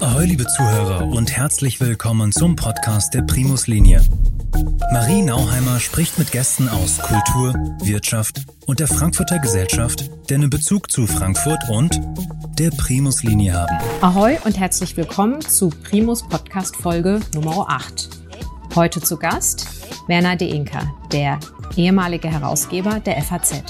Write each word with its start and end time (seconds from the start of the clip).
Ahoi, 0.00 0.24
liebe 0.24 0.46
Zuhörer 0.46 1.06
und 1.06 1.30
herzlich 1.30 1.80
willkommen 1.80 2.32
zum 2.32 2.56
Podcast 2.56 3.14
der 3.14 3.22
Primus 3.22 3.68
Linie. 3.68 4.02
Marie 4.92 5.22
Nauheimer 5.22 5.78
spricht 5.78 6.18
mit 6.18 6.32
Gästen 6.32 6.68
aus 6.68 6.98
Kultur, 6.98 7.54
Wirtschaft 7.82 8.42
und 8.66 8.80
der 8.80 8.88
Frankfurter 8.88 9.38
Gesellschaft, 9.38 10.10
die 10.28 10.34
einen 10.34 10.50
Bezug 10.50 10.90
zu 10.90 11.06
Frankfurt 11.06 11.60
und 11.68 12.00
der 12.58 12.70
Primus 12.70 13.22
Linie 13.22 13.52
haben. 13.52 13.78
Ahoi 14.00 14.38
und 14.44 14.58
herzlich 14.58 14.96
willkommen 14.96 15.40
zu 15.40 15.70
Primus 15.70 16.26
Podcast 16.26 16.74
Folge 16.74 17.20
Nummer 17.32 17.66
8. 17.68 18.08
Heute 18.74 19.00
zu 19.00 19.18
Gast 19.18 19.68
Werner 20.08 20.34
De 20.34 20.48
Inka, 20.50 20.92
der 21.12 21.38
ehemalige 21.76 22.28
Herausgeber 22.28 22.98
der 23.00 23.22
FAZ. 23.22 23.62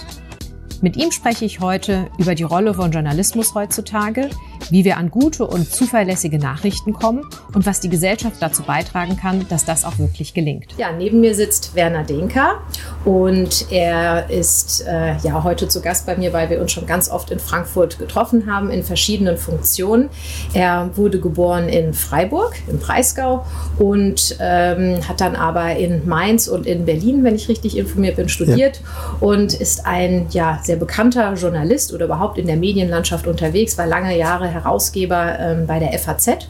Mit 0.82 0.96
ihm 0.96 1.10
spreche 1.10 1.44
ich 1.46 1.60
heute 1.60 2.10
über 2.18 2.34
die 2.34 2.42
Rolle 2.42 2.74
von 2.74 2.92
Journalismus 2.92 3.54
heutzutage, 3.54 4.28
wie 4.70 4.84
wir 4.84 4.96
an 4.96 5.10
gute 5.10 5.46
und 5.46 5.70
zuverlässige 5.70 6.38
Nachrichten 6.38 6.92
kommen 6.92 7.24
und 7.54 7.66
was 7.66 7.80
die 7.80 7.88
Gesellschaft 7.88 8.36
dazu 8.40 8.62
beitragen 8.62 9.16
kann, 9.16 9.46
dass 9.48 9.64
das 9.64 9.84
auch 9.84 9.98
wirklich 9.98 10.34
gelingt. 10.34 10.66
Ja, 10.78 10.92
neben 10.92 11.20
mir 11.20 11.34
sitzt 11.34 11.74
Werner 11.74 12.04
Denker 12.04 12.60
und 13.04 13.66
er 13.70 14.30
ist 14.30 14.84
äh, 14.86 15.16
ja 15.18 15.44
heute 15.44 15.68
zu 15.68 15.80
Gast 15.80 16.06
bei 16.06 16.16
mir, 16.16 16.32
weil 16.32 16.50
wir 16.50 16.60
uns 16.60 16.72
schon 16.72 16.86
ganz 16.86 17.10
oft 17.10 17.30
in 17.30 17.38
Frankfurt 17.38 17.98
getroffen 17.98 18.50
haben 18.52 18.70
in 18.70 18.82
verschiedenen 18.82 19.36
Funktionen. 19.36 20.08
Er 20.54 20.90
wurde 20.96 21.20
geboren 21.20 21.68
in 21.68 21.94
Freiburg 21.94 22.54
im 22.68 22.78
Breisgau 22.78 23.44
und 23.78 24.36
ähm, 24.40 25.00
hat 25.08 25.20
dann 25.20 25.36
aber 25.36 25.76
in 25.76 26.06
Mainz 26.06 26.48
und 26.48 26.66
in 26.66 26.84
Berlin, 26.84 27.24
wenn 27.24 27.34
ich 27.34 27.48
richtig 27.48 27.76
informiert 27.76 28.16
bin, 28.16 28.28
studiert 28.28 28.80
ja. 28.82 29.16
und 29.20 29.54
ist 29.54 29.86
ein 29.86 30.26
ja 30.30 30.60
sehr 30.62 30.76
bekannter 30.76 31.34
Journalist 31.34 31.92
oder 31.92 32.06
überhaupt 32.06 32.38
in 32.38 32.46
der 32.46 32.56
Medienlandschaft 32.56 33.26
unterwegs, 33.26 33.78
war 33.78 33.86
lange 33.86 34.16
Jahre 34.16 34.45
Herausgeber 34.48 35.38
ähm, 35.38 35.66
bei 35.66 35.78
der 35.78 35.96
FAZ. 35.98 36.48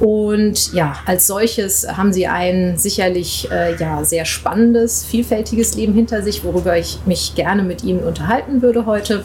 Und 0.00 0.72
ja, 0.72 0.96
als 1.06 1.26
solches 1.26 1.86
haben 1.88 2.12
sie 2.12 2.26
ein 2.26 2.76
sicherlich 2.78 3.50
äh, 3.50 3.76
ja, 3.76 4.04
sehr 4.04 4.24
spannendes, 4.24 5.04
vielfältiges 5.04 5.74
Leben 5.74 5.94
hinter 5.94 6.22
sich, 6.22 6.44
worüber 6.44 6.76
ich 6.76 6.98
mich 7.06 7.34
gerne 7.34 7.62
mit 7.62 7.84
Ihnen 7.84 8.00
unterhalten 8.00 8.62
würde 8.62 8.86
heute. 8.86 9.24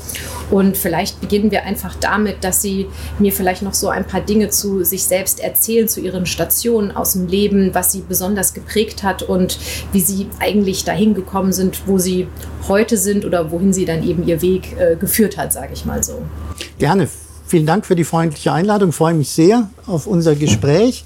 Und 0.52 0.78
vielleicht 0.78 1.20
beginnen 1.20 1.52
wir 1.52 1.64
einfach 1.64 1.96
damit, 1.96 2.44
dass 2.44 2.62
Sie 2.62 2.88
mir 3.20 3.32
vielleicht 3.32 3.62
noch 3.62 3.74
so 3.74 3.90
ein 3.90 4.06
paar 4.06 4.22
Dinge 4.22 4.50
zu 4.50 4.84
sich 4.84 5.04
selbst 5.04 5.40
erzählen, 5.40 5.88
zu 5.88 6.00
Ihren 6.00 6.26
Stationen 6.26 6.96
aus 6.96 7.14
dem 7.14 7.28
Leben, 7.28 7.74
was 7.74 7.92
Sie 7.92 8.04
besonders 8.08 8.54
geprägt 8.54 9.04
hat 9.04 9.24
und 9.24 9.60
wie 9.92 10.02
Sie 10.02 10.28
eigentlich 10.40 10.86
dahin 10.86 11.14
gekommen 11.14 11.54
sind, 11.54 11.88
wo 11.88 11.98
Sie 11.98 12.28
heute 12.68 12.98
sind 12.98 13.26
oder 13.26 13.52
wohin 13.52 13.74
Sie 13.74 13.86
dann 13.86 14.08
eben 14.08 14.28
Ihr 14.28 14.42
Weg 14.42 14.78
äh, 14.80 14.96
geführt 14.96 15.38
hat, 15.38 15.54
sage 15.54 15.74
ich 15.74 15.86
mal 15.86 16.04
so. 16.04 16.22
Gerne. 16.78 17.08
Vielen 17.48 17.66
Dank 17.66 17.86
für 17.86 17.96
die 17.96 18.04
freundliche 18.04 18.52
Einladung. 18.52 18.90
Ich 18.90 18.96
freue 18.96 19.14
mich 19.14 19.30
sehr 19.30 19.70
auf 19.86 20.06
unser 20.06 20.36
Gespräch. 20.36 21.06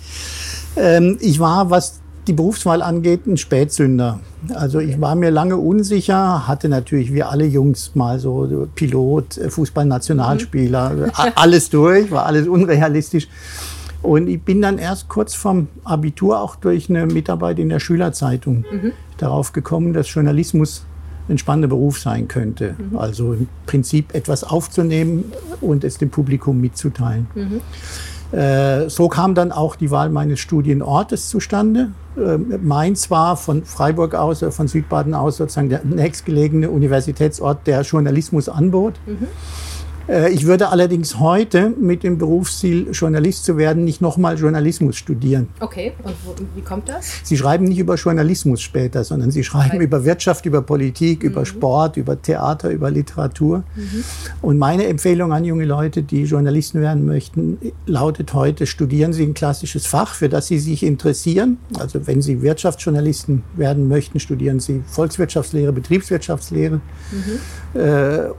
Ähm, 0.76 1.18
ich 1.22 1.40
war, 1.40 1.70
was 1.70 2.02
die 2.26 2.34
Berufswahl 2.34 2.82
angeht, 2.82 3.28
ein 3.28 3.38
Spätsünder. 3.38 4.20
Also 4.56 4.80
ich 4.80 5.00
war 5.00 5.14
mir 5.16 5.30
lange 5.30 5.58
unsicher, 5.58 6.48
hatte 6.48 6.68
natürlich 6.68 7.14
wie 7.14 7.22
alle 7.22 7.46
Jungs 7.46 7.92
mal 7.94 8.20
so 8.20 8.68
Pilot, 8.74 9.40
Fußballnationalspieler, 9.50 10.90
mhm. 10.90 11.12
alles 11.36 11.70
durch, 11.70 12.10
war 12.10 12.26
alles 12.26 12.48
unrealistisch. 12.48 13.28
Und 14.02 14.28
ich 14.28 14.42
bin 14.42 14.64
dann 14.64 14.80
erst 14.80 15.10
kurz 15.10 15.36
vom 15.36 15.68
Abitur 15.84 16.42
auch 16.42 16.56
durch 16.56 16.90
eine 16.90 17.06
Mitarbeit 17.06 17.60
in 17.60 17.70
der 17.70 17.80
Schülerzeitung 17.80 18.66
mhm. 18.72 18.94
darauf 19.18 19.54
gekommen, 19.54 19.94
dass 19.94 20.12
Journalismus 20.12 20.86
ein 21.30 21.38
spannender 21.38 21.68
Beruf 21.68 22.00
sein 22.00 22.28
könnte. 22.28 22.76
Mhm. 22.78 22.98
Also 22.98 23.34
im 23.34 23.48
Prinzip 23.66 24.14
etwas 24.14 24.44
aufzunehmen 24.44 25.32
und 25.62 25.84
es 25.84 25.98
dem 25.98 26.10
Publikum 26.10 26.60
mitzuteilen. 26.60 27.28
Mhm. 27.36 27.62
Äh, 28.38 28.90
so 28.90 29.10
kam 29.10 29.36
dann 29.36 29.52
auch 29.52 29.76
die 29.76 29.92
Wahl 29.92 30.10
meines 30.10 30.40
Studienortes 30.40 31.30
zustande. 31.30 31.92
Äh, 32.18 32.38
Mainz 32.38 33.12
war 33.12 33.36
von 33.36 33.66
Freiburg 33.66 34.16
aus, 34.16 34.44
von 34.50 34.68
Südbaden 34.68 35.14
aus 35.14 35.38
sozusagen 35.38 35.70
der 35.70 35.84
nächstgelegene 35.84 36.70
Universitätsort, 36.70 37.68
der 37.68 37.82
Journalismus 37.82 38.48
anbot. 38.48 38.96
Mhm. 39.06 39.28
Äh, 40.12 40.32
ich 40.32 40.46
würde 40.46 40.70
allerdings 40.70 41.20
heute 41.20 41.70
mit 41.70 42.04
dem 42.04 42.18
Berufsziel, 42.18 42.90
Journalist 42.92 43.46
zu 43.46 43.58
werden, 43.58 43.86
nicht 43.86 44.02
nochmal 44.02 44.38
Journalismus 44.38 44.98
studieren. 44.98 45.48
Okay, 45.60 45.94
und 46.04 46.16
wo, 46.26 46.36
wie 46.56 46.62
kommt 46.62 46.90
das? 46.90 47.22
Sie 47.24 47.38
schreiben 47.38 47.66
nicht 47.66 47.80
über 47.80 47.96
Journalismus 47.96 48.62
später, 48.62 49.04
sondern 49.04 49.32
Sie 49.32 49.44
schreiben 49.44 49.78
Weil 49.78 49.84
über 49.84 50.04
Wirtschaft, 50.04 50.46
über 50.46 50.62
Politik, 50.62 51.24
mhm. 51.24 51.30
über 51.30 51.46
Sport, 51.46 51.98
über 51.98 52.22
Theater, 52.22 52.70
über 52.70 52.92
Literatur. 52.92 53.64
Mhm. 53.76 54.04
Und 54.42 54.58
meine 54.58 54.88
Empfehlung 54.88 55.32
an 55.32 55.46
junge 55.46 55.66
Leute, 55.66 56.04
die 56.04 56.24
Journalisten 56.24 56.82
werden 56.82 57.06
möchten, 57.06 57.58
lautet 57.86 58.34
heute, 58.34 58.66
studieren 58.66 59.14
Sie 59.14 59.24
ein 59.24 59.34
klassisches 59.34 59.86
Fach, 59.86 60.14
für 60.14 60.28
das 60.28 60.48
Sie 60.48 60.60
sich 60.60 60.84
interessieren. 60.84 61.58
Also 61.80 62.06
wenn 62.08 62.22
Sie 62.22 62.42
Wirtschaftsjournalisten 62.42 63.44
werden 63.56 63.88
möchten, 63.88 64.20
studieren 64.20 64.60
Sie 64.60 64.84
Volkswirtschaftslehre, 64.88 65.72
Betriebswirtschaftslehre. 65.72 66.82
Mhm. 67.12 67.80
Äh, 67.80 68.32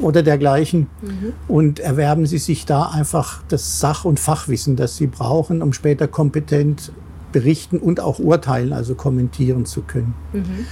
oder 0.00 0.22
dergleichen 0.22 0.88
mhm. 1.02 1.32
und 1.48 1.80
erwerben 1.80 2.26
Sie 2.26 2.38
sich 2.38 2.66
da 2.66 2.84
einfach 2.84 3.42
das 3.48 3.80
Sach- 3.80 4.04
und 4.04 4.20
Fachwissen, 4.20 4.76
das 4.76 4.96
Sie 4.96 5.06
brauchen, 5.06 5.62
um 5.62 5.72
später 5.72 6.08
kompetent 6.08 6.92
berichten 7.32 7.78
und 7.78 8.00
auch 8.00 8.18
urteilen, 8.18 8.72
also 8.72 8.94
kommentieren 8.94 9.66
zu 9.66 9.82
können. 9.82 10.14
Mhm. 10.32 10.66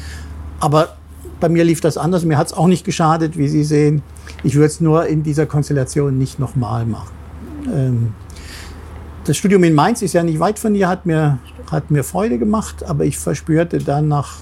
Aber 0.60 0.96
bei 1.40 1.48
mir 1.48 1.64
lief 1.64 1.80
das 1.80 1.96
anders. 1.96 2.24
Mir 2.24 2.36
hat 2.36 2.48
es 2.48 2.52
auch 2.52 2.66
nicht 2.66 2.84
geschadet, 2.84 3.38
wie 3.38 3.48
Sie 3.48 3.64
sehen. 3.64 4.02
Ich 4.42 4.54
würde 4.54 4.66
es 4.66 4.80
nur 4.80 5.06
in 5.06 5.22
dieser 5.22 5.46
Konstellation 5.46 6.18
nicht 6.18 6.38
nochmal 6.38 6.84
machen. 6.84 7.12
Ähm, 7.72 8.12
das 9.24 9.36
Studium 9.36 9.62
in 9.64 9.74
Mainz 9.74 10.02
ist 10.02 10.14
ja 10.14 10.22
nicht 10.22 10.40
weit 10.40 10.58
von 10.58 10.74
hier, 10.74 10.88
hat 10.88 11.06
mir, 11.06 11.38
hat 11.70 11.90
mir 11.90 12.02
Freude 12.02 12.38
gemacht, 12.38 12.82
aber 12.84 13.04
ich 13.04 13.18
verspürte 13.18 13.78
dann 13.78 14.08
nach 14.08 14.36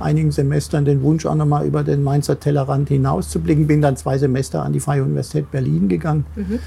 einigen 0.00 0.32
Semestern 0.32 0.84
den 0.84 1.02
Wunsch, 1.02 1.26
auch 1.26 1.34
nochmal 1.34 1.66
über 1.66 1.82
den 1.82 2.02
Mainzer 2.02 2.38
Tellerrand 2.38 2.88
hinauszublicken. 2.88 3.66
Bin 3.66 3.82
dann 3.82 3.96
zwei 3.96 4.18
Semester 4.18 4.62
an 4.62 4.72
die 4.72 4.80
Freie 4.80 5.02
Universität 5.02 5.50
Berlin 5.50 5.88
gegangen. 5.88 6.26
Mhm. 6.36 6.58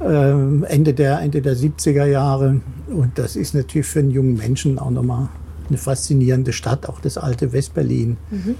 Ähm, 0.00 0.64
Ende, 0.68 0.92
der, 0.94 1.20
Ende 1.20 1.40
der 1.42 1.56
70er 1.56 2.04
Jahre. 2.06 2.60
Und 2.88 3.18
das 3.18 3.36
ist 3.36 3.54
natürlich 3.54 3.86
für 3.86 4.00
einen 4.00 4.10
jungen 4.10 4.36
Menschen 4.36 4.78
auch 4.78 4.90
nochmal 4.90 5.28
eine 5.68 5.78
faszinierende 5.78 6.52
Stadt, 6.52 6.88
auch 6.88 7.00
das 7.00 7.18
alte 7.18 7.52
Westberlin. 7.52 8.16
Mhm. 8.30 8.54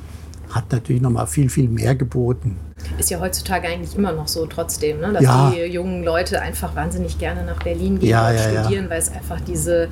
Hat 0.56 0.72
natürlich 0.72 1.02
nochmal 1.02 1.26
viel, 1.26 1.50
viel 1.50 1.68
mehr 1.68 1.94
geboten. 1.94 2.56
Ist 2.98 3.10
ja 3.10 3.20
heutzutage 3.20 3.68
eigentlich 3.68 3.94
immer 3.94 4.12
noch 4.12 4.26
so 4.26 4.46
trotzdem, 4.46 5.00
ne? 5.00 5.12
dass 5.12 5.22
ja. 5.22 5.50
die 5.50 5.60
jungen 5.64 6.02
Leute 6.02 6.40
einfach 6.40 6.74
wahnsinnig 6.74 7.18
gerne 7.18 7.44
nach 7.44 7.62
Berlin 7.62 7.98
gehen 7.98 8.08
ja, 8.08 8.28
und 8.28 8.36
ja, 8.36 8.62
studieren, 8.62 8.88
weil 8.88 8.98
es 8.98 9.12
einfach 9.12 9.40
diese 9.40 9.88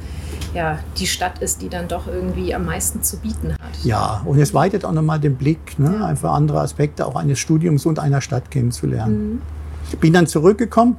ja, 0.55 0.79
die 0.97 1.07
Stadt 1.07 1.41
ist, 1.41 1.61
die 1.61 1.69
dann 1.69 1.89
doch 1.89 2.07
irgendwie 2.07 2.55
am 2.55 2.65
meisten 2.65 3.03
zu 3.03 3.19
bieten 3.19 3.53
hat. 3.53 3.85
Ja, 3.85 4.23
und 4.25 4.39
es 4.39 4.55
weitet 4.55 4.85
auch 4.85 4.93
nochmal 4.93 5.21
den 5.21 5.37
Blick, 5.37 5.79
ne? 5.79 6.05
einfach 6.05 6.33
andere 6.33 6.61
Aspekte 6.61 7.07
auch 7.07 7.17
eines 7.17 7.39
Studiums 7.39 7.85
und 7.85 7.99
einer 7.99 8.21
Stadt 8.21 8.51
kennenzulernen. 8.51 9.43
Mhm. 9.93 9.99
Bin 9.99 10.13
dann 10.13 10.27
zurückgekommen 10.27 10.97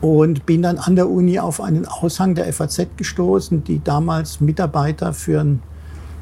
und 0.00 0.46
bin 0.46 0.62
dann 0.62 0.78
an 0.78 0.96
der 0.96 1.08
Uni 1.08 1.38
auf 1.38 1.60
einen 1.60 1.86
Aushang 1.86 2.34
der 2.34 2.52
FAZ 2.52 2.86
gestoßen, 2.96 3.64
die 3.64 3.82
damals 3.82 4.40
Mitarbeiter 4.40 5.12
für 5.12 5.40
ein 5.40 5.62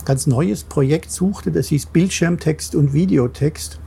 ganz 0.09 0.27
neues 0.27 0.65
Projekt 0.65 1.13
suchte, 1.13 1.53
das 1.53 1.69
hieß 1.69 1.87
Bildschirmtext 1.87 2.75
und 2.75 2.95
Videotext 2.95 3.79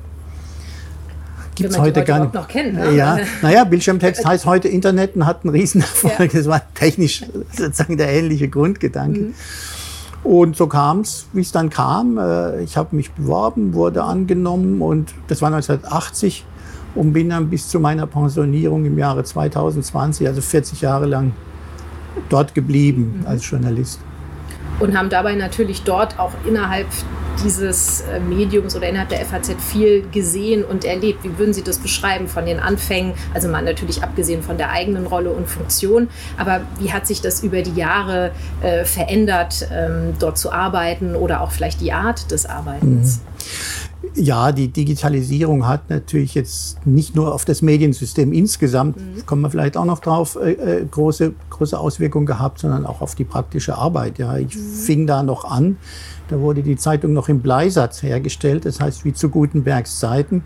gibt 1.56 1.72
es 1.72 1.80
heute 1.80 2.04
gar 2.04 2.20
nicht. 2.20 2.34
noch 2.36 2.48
kennt, 2.48 2.76
ne? 2.76 2.96
Ja, 2.96 3.18
naja, 3.42 3.64
Bildschirmtext 3.64 4.24
heißt 4.24 4.46
heute 4.46 4.68
Internet 4.68 5.16
und 5.16 5.26
hat 5.26 5.44
einen 5.44 5.54
Riesenerfolg. 5.54 6.20
Ja. 6.20 6.40
Das 6.40 6.48
war 6.48 6.62
technisch 6.76 7.26
sozusagen 7.58 7.98
der 7.98 8.12
ähnliche 8.12 8.48
Grundgedanke. 8.50 9.20
Mhm. 9.20 9.34
Und 10.24 10.56
so 10.56 10.68
kam 10.68 11.00
es, 11.00 11.26
wie 11.34 11.42
es 11.42 11.52
dann 11.52 11.72
kam. 11.72 12.20
Äh, 12.20 12.62
ich 12.62 12.78
habe 12.78 12.96
mich 12.96 13.12
beworben, 13.12 13.74
wurde 13.74 14.04
angenommen 14.04 14.82
und 14.84 15.16
das 15.28 15.42
war 15.42 15.48
1980 15.48 16.46
und 16.94 17.14
bin 17.14 17.30
dann 17.30 17.50
bis 17.50 17.68
zu 17.68 17.80
meiner 17.80 18.06
Pensionierung 18.06 18.86
im 18.86 19.00
Jahre 19.00 19.24
2020, 19.24 20.28
also 20.28 20.42
40 20.42 20.82
Jahre 20.82 21.08
lang, 21.08 21.34
dort 22.30 22.54
geblieben 22.54 23.22
mhm. 23.22 23.28
als 23.28 23.50
Journalist. 23.50 24.00
Und 24.82 24.98
haben 24.98 25.10
dabei 25.10 25.36
natürlich 25.36 25.84
dort 25.84 26.20
auch 26.20 26.34
innerhalb 26.46 26.88
dieses 27.44 28.02
äh, 28.02 28.20
Mediums 28.20 28.76
oder 28.76 28.90
innerhalb 28.90 29.10
der 29.10 29.26
FAZ 29.26 29.56
viel 29.60 30.06
gesehen 30.12 30.64
und 30.64 30.86
erlebt. 30.86 31.24
Wie 31.24 31.38
würden 31.38 31.54
Sie 31.54 31.64
das 31.64 31.80
beschreiben 31.80 32.28
von 32.28 32.46
den 32.46 32.60
Anfängen? 32.60 33.14
Also 33.34 33.48
mal 33.48 33.62
natürlich 33.62 34.04
abgesehen 34.04 34.44
von 34.44 34.58
der 34.58 34.72
eigenen 34.72 35.08
Rolle 35.08 35.32
und 35.32 35.48
Funktion, 35.48 36.10
aber 36.38 36.62
wie 36.80 36.92
hat 36.92 37.08
sich 37.08 37.22
das 37.22 37.44
über 37.44 37.62
die 37.62 37.74
Jahre 37.74 38.32
äh, 38.62 38.84
verändert, 38.86 39.68
ähm, 39.72 40.14
dort 40.20 40.38
zu 40.38 40.52
arbeiten 40.52 41.16
oder 41.16 41.42
auch 41.42 41.52
vielleicht 41.52 41.82
die 41.82 41.94
Art 41.94 42.32
des 42.32 42.46
Arbeitens? 42.46 43.20
Mhm. 43.20 43.91
Ja, 44.14 44.52
die 44.52 44.68
Digitalisierung 44.68 45.68
hat 45.68 45.90
natürlich 45.90 46.36
jetzt 46.36 46.86
nicht 46.86 47.16
nur 47.16 47.34
auf 47.34 47.46
das 47.46 47.62
Mediensystem 47.62 48.34
insgesamt, 48.34 48.98
mhm. 48.98 49.26
kommen 49.26 49.42
wir 49.42 49.50
vielleicht 49.50 49.78
auch 49.78 49.86
noch 49.86 50.00
drauf, 50.00 50.38
äh, 50.42 50.52
äh, 50.52 50.86
große, 50.86 51.34
große 51.50 51.80
Auswirkungen 51.80 52.26
gehabt, 52.26 52.60
sondern 52.60 52.86
auch 52.86 53.02
auf 53.02 53.16
die 53.16 53.24
praktische 53.24 53.78
Arbeit. 53.78 54.20
Ja, 54.20 54.38
ich 54.38 54.56
mhm. 54.56 54.60
fing 54.60 55.08
da 55.08 55.24
noch 55.24 55.46
an 55.46 55.78
da 56.32 56.40
wurde 56.40 56.64
die 56.64 56.78
Zeitung 56.78 57.12
noch 57.12 57.28
im 57.28 57.42
Bleisatz 57.42 58.02
hergestellt, 58.02 58.64
das 58.64 58.80
heißt 58.80 59.04
wie 59.04 59.14
zu 59.14 59.30
Gutenbergs 59.30 60.00
Zeiten. 60.00 60.44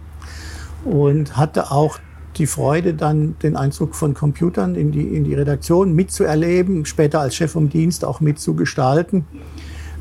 und 0.83 1.37
hatte 1.37 1.71
auch 1.71 1.99
die 2.37 2.47
Freude, 2.47 2.95
dann 2.95 3.35
den 3.43 3.55
Einzug 3.55 3.95
von 3.95 4.15
Computern 4.15 4.73
in 4.75 4.91
die, 4.91 5.15
in 5.15 5.23
die 5.23 5.35
Redaktion 5.35 5.93
mitzuerleben, 5.93 6.85
später 6.85 7.21
als 7.21 7.35
Chef 7.35 7.51
vom 7.51 7.69
Dienst 7.69 8.03
auch 8.03 8.19
mitzugestalten, 8.19 9.25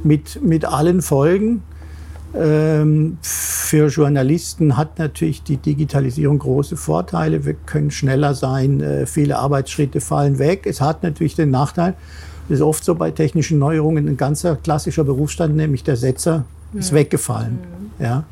mit, 0.02 0.42
mit 0.42 0.64
allen 0.64 1.02
Folgen. 1.02 1.62
Ähm, 2.36 3.18
für 3.22 3.86
Journalisten 3.88 4.76
hat 4.76 4.98
natürlich 4.98 5.42
die 5.44 5.56
Digitalisierung 5.56 6.40
große 6.40 6.76
Vorteile. 6.76 7.44
Wir 7.44 7.54
können 7.54 7.90
schneller 7.90 8.34
sein, 8.34 8.80
äh, 8.80 9.06
viele 9.06 9.38
Arbeitsschritte 9.38 10.00
fallen 10.00 10.38
weg. 10.38 10.66
Es 10.66 10.80
hat 10.80 11.02
natürlich 11.02 11.36
den 11.36 11.50
Nachteil, 11.50 11.94
das 12.48 12.58
ist 12.58 12.62
oft 12.62 12.84
so 12.84 12.94
bei 12.96 13.10
technischen 13.10 13.58
Neuerungen, 13.58 14.08
ein 14.08 14.16
ganzer 14.16 14.56
klassischer 14.56 15.04
Berufsstand, 15.04 15.54
nämlich 15.54 15.84
der 15.84 15.96
Setzer, 15.96 16.44
ist 16.74 16.92
mhm. 16.92 16.96
weggefallen. 16.96 17.58
Mhm. 17.98 18.04
Ja. 18.04 18.24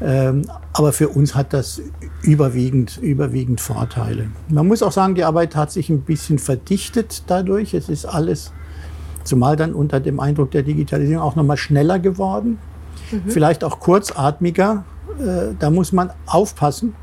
Ähm, 0.00 0.42
aber 0.72 0.92
für 0.92 1.08
uns 1.08 1.34
hat 1.34 1.52
das 1.52 1.80
überwiegend, 2.22 2.98
überwiegend 2.98 3.60
Vorteile. 3.60 4.28
Man 4.48 4.66
muss 4.66 4.82
auch 4.82 4.92
sagen, 4.92 5.14
die 5.14 5.24
Arbeit 5.24 5.56
hat 5.56 5.72
sich 5.72 5.88
ein 5.88 6.02
bisschen 6.02 6.38
verdichtet 6.38 7.24
dadurch. 7.26 7.74
Es 7.74 7.88
ist 7.88 8.04
alles, 8.04 8.52
zumal 9.24 9.56
dann 9.56 9.72
unter 9.72 10.00
dem 10.00 10.20
Eindruck 10.20 10.50
der 10.50 10.62
Digitalisierung 10.62 11.22
auch 11.22 11.36
nochmal 11.36 11.56
schneller 11.56 11.98
geworden, 11.98 12.58
mhm. 13.24 13.30
vielleicht 13.30 13.64
auch 13.64 13.80
kurzatmiger. 13.80 14.84
Äh, 15.18 15.54
da 15.58 15.70
muss 15.70 15.92
man 15.92 16.10
aufpassen. 16.26 16.94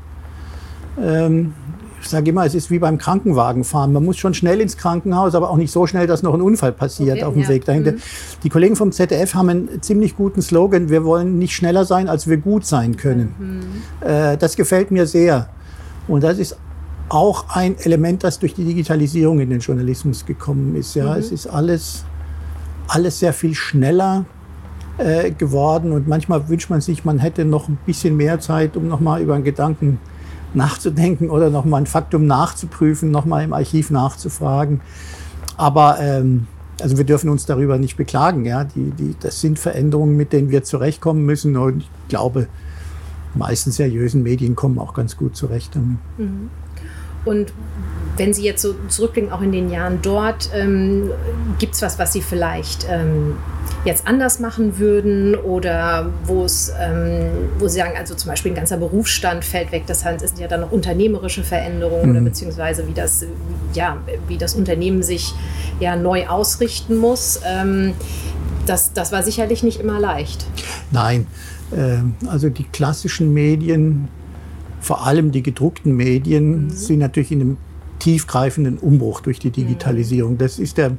Ähm, 1.00 1.54
ich 2.02 2.08
sage 2.08 2.30
immer, 2.30 2.44
es 2.44 2.54
ist 2.54 2.70
wie 2.70 2.80
beim 2.80 2.98
Krankenwagenfahren. 2.98 3.92
Man 3.92 4.04
muss 4.04 4.16
schon 4.16 4.34
schnell 4.34 4.60
ins 4.60 4.76
Krankenhaus, 4.76 5.36
aber 5.36 5.50
auch 5.50 5.56
nicht 5.56 5.70
so 5.70 5.86
schnell, 5.86 6.08
dass 6.08 6.22
noch 6.22 6.34
ein 6.34 6.42
Unfall 6.42 6.72
passiert 6.72 7.18
okay, 7.18 7.24
auf 7.24 7.34
dem 7.34 7.44
ja. 7.44 7.48
Weg 7.48 7.64
dahinter. 7.64 7.92
Mhm. 7.92 8.02
Die 8.42 8.48
Kollegen 8.48 8.74
vom 8.74 8.90
ZDF 8.90 9.34
haben 9.34 9.48
einen 9.48 9.82
ziemlich 9.82 10.16
guten 10.16 10.42
Slogan. 10.42 10.88
Wir 10.88 11.04
wollen 11.04 11.38
nicht 11.38 11.54
schneller 11.54 11.84
sein, 11.84 12.08
als 12.08 12.28
wir 12.28 12.38
gut 12.38 12.66
sein 12.66 12.96
können. 12.96 13.34
Mhm. 14.02 14.08
Äh, 14.08 14.36
das 14.36 14.56
gefällt 14.56 14.90
mir 14.90 15.06
sehr. 15.06 15.48
Und 16.08 16.24
das 16.24 16.38
ist 16.38 16.56
auch 17.08 17.44
ein 17.50 17.76
Element, 17.78 18.24
das 18.24 18.38
durch 18.40 18.54
die 18.54 18.64
Digitalisierung 18.64 19.38
in 19.38 19.50
den 19.50 19.60
Journalismus 19.60 20.26
gekommen 20.26 20.74
ist. 20.74 20.94
Ja, 20.94 21.12
mhm. 21.12 21.20
es 21.20 21.30
ist 21.30 21.46
alles, 21.46 22.04
alles 22.88 23.20
sehr 23.20 23.32
viel 23.32 23.54
schneller 23.54 24.24
äh, 25.02 25.30
geworden 25.30 25.92
und 25.92 26.08
manchmal 26.08 26.48
wünscht 26.48 26.70
man 26.70 26.80
sich, 26.80 27.04
man 27.04 27.18
hätte 27.18 27.44
noch 27.44 27.68
ein 27.68 27.78
bisschen 27.86 28.16
mehr 28.16 28.40
Zeit, 28.40 28.76
um 28.76 28.88
noch 28.88 29.00
mal 29.00 29.20
über 29.20 29.34
einen 29.34 29.44
Gedanken 29.44 29.98
nachzudenken 30.54 31.30
oder 31.30 31.50
nochmal 31.50 31.82
ein 31.82 31.86
Faktum 31.86 32.26
nachzuprüfen, 32.26 33.10
nochmal 33.10 33.44
im 33.44 33.52
Archiv 33.52 33.90
nachzufragen. 33.90 34.80
Aber 35.56 35.98
ähm, 36.00 36.46
also 36.80 36.96
wir 36.96 37.04
dürfen 37.04 37.30
uns 37.30 37.46
darüber 37.46 37.78
nicht 37.78 37.96
beklagen. 37.96 38.44
Ja? 38.44 38.64
Die, 38.64 38.90
die, 38.90 39.14
das 39.20 39.40
sind 39.40 39.58
Veränderungen, 39.58 40.16
mit 40.16 40.32
denen 40.32 40.50
wir 40.50 40.64
zurechtkommen 40.64 41.24
müssen. 41.24 41.56
Und 41.56 41.82
ich 41.82 41.90
glaube, 42.08 42.48
meistens 43.34 43.76
seriösen 43.76 44.22
Medien 44.22 44.56
kommen 44.56 44.78
auch 44.78 44.94
ganz 44.94 45.16
gut 45.16 45.36
zurecht 45.36 45.74
damit. 45.74 45.98
Mhm. 46.18 46.50
Und 47.24 47.52
wenn 48.16 48.34
Sie 48.34 48.44
jetzt 48.44 48.62
so 48.62 48.74
zurückblicken, 48.88 49.32
auch 49.32 49.40
in 49.40 49.52
den 49.52 49.70
Jahren 49.70 50.00
dort, 50.02 50.50
ähm, 50.54 51.10
gibt 51.58 51.74
es 51.74 51.82
was, 51.82 51.98
was 51.98 52.12
Sie 52.12 52.20
vielleicht 52.20 52.86
ähm, 52.90 53.36
jetzt 53.84 54.06
anders 54.06 54.38
machen 54.38 54.78
würden 54.78 55.34
oder 55.34 56.10
wo 56.24 56.44
es, 56.44 56.72
ähm, 56.78 57.30
wo 57.58 57.68
Sie 57.68 57.78
sagen, 57.78 57.94
also 57.96 58.14
zum 58.14 58.30
Beispiel 58.30 58.52
ein 58.52 58.56
ganzer 58.56 58.76
Berufsstand 58.76 59.44
fällt 59.44 59.72
weg, 59.72 59.84
das 59.86 60.04
heißt, 60.04 60.22
es 60.22 60.30
sind 60.30 60.40
ja 60.40 60.48
dann 60.48 60.60
noch 60.60 60.72
unternehmerische 60.72 61.42
Veränderungen 61.42 62.10
mhm. 62.10 62.16
oder 62.16 62.20
beziehungsweise 62.20 62.86
wie 62.86 62.92
das, 62.92 63.24
ja, 63.72 63.96
wie 64.28 64.36
das 64.36 64.54
Unternehmen 64.54 65.02
sich 65.02 65.32
ja 65.80 65.96
neu 65.96 66.26
ausrichten 66.26 66.96
muss. 66.96 67.40
Ähm, 67.46 67.94
das, 68.66 68.92
das 68.92 69.10
war 69.10 69.22
sicherlich 69.22 69.62
nicht 69.62 69.80
immer 69.80 69.98
leicht. 69.98 70.46
Nein, 70.90 71.26
ähm, 71.74 72.14
also 72.28 72.50
die 72.50 72.64
klassischen 72.64 73.32
Medien, 73.32 74.08
vor 74.82 75.06
allem 75.06 75.30
die 75.30 75.42
gedruckten 75.42 75.96
Medien, 75.96 76.64
mhm. 76.64 76.70
sind 76.70 76.98
natürlich 76.98 77.32
in 77.32 77.40
einem 77.40 77.56
tiefgreifenden 78.00 78.78
Umbruch 78.78 79.20
durch 79.20 79.38
die 79.38 79.50
Digitalisierung. 79.50 80.36
Das 80.36 80.58
ist 80.58 80.76
der 80.76 80.96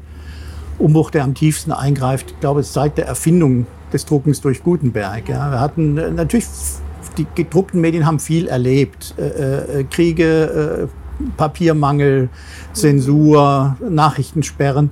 Umbruch, 0.79 1.11
der 1.11 1.25
am 1.25 1.35
tiefsten 1.35 1.71
eingreift, 1.71 2.31
ich 2.31 2.39
glaube, 2.39 2.63
seit 2.63 2.97
der 2.97 3.05
Erfindung 3.05 3.67
des 3.91 4.05
Druckens 4.05 4.41
durch 4.41 4.63
Gutenberg. 4.63 5.29
Ja. 5.29 5.51
Wir 5.51 5.59
hatten 5.59 5.97
äh, 5.97 6.09
natürlich, 6.09 6.45
die 7.17 7.27
gedruckten 7.35 7.81
Medien 7.81 8.05
haben 8.05 8.19
viel 8.19 8.47
erlebt. 8.47 9.13
Äh, 9.17 9.81
äh, 9.81 9.83
Kriege, 9.83 10.87
äh, 10.89 11.27
Papiermangel, 11.37 12.29
Zensur, 12.71 13.77
Nachrichtensperren. 13.87 14.89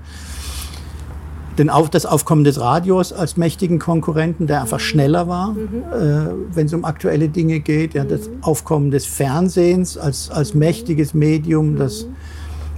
Den 1.57 1.69
Auf, 1.69 1.89
das 1.89 2.06
Aufkommen 2.06 2.44
des 2.44 2.59
Radios 2.59 3.12
als 3.12 3.38
mächtigen 3.38 3.77
Konkurrenten, 3.77 4.48
der 4.48 4.62
einfach 4.62 4.80
schneller 4.80 5.27
war, 5.27 5.51
mhm. 5.51 5.59
äh, 5.92 6.56
wenn 6.56 6.65
es 6.65 6.74
um 6.74 6.86
aktuelle 6.86 7.30
Dinge 7.30 7.59
geht. 7.59 7.94
Ja, 7.94 8.03
das 8.03 8.30
Aufkommen 8.42 8.89
des 8.92 9.06
Fernsehens 9.06 9.98
als, 9.98 10.30
als 10.30 10.53
mächtiges 10.53 11.13
Medium, 11.13 11.77
das 11.77 12.07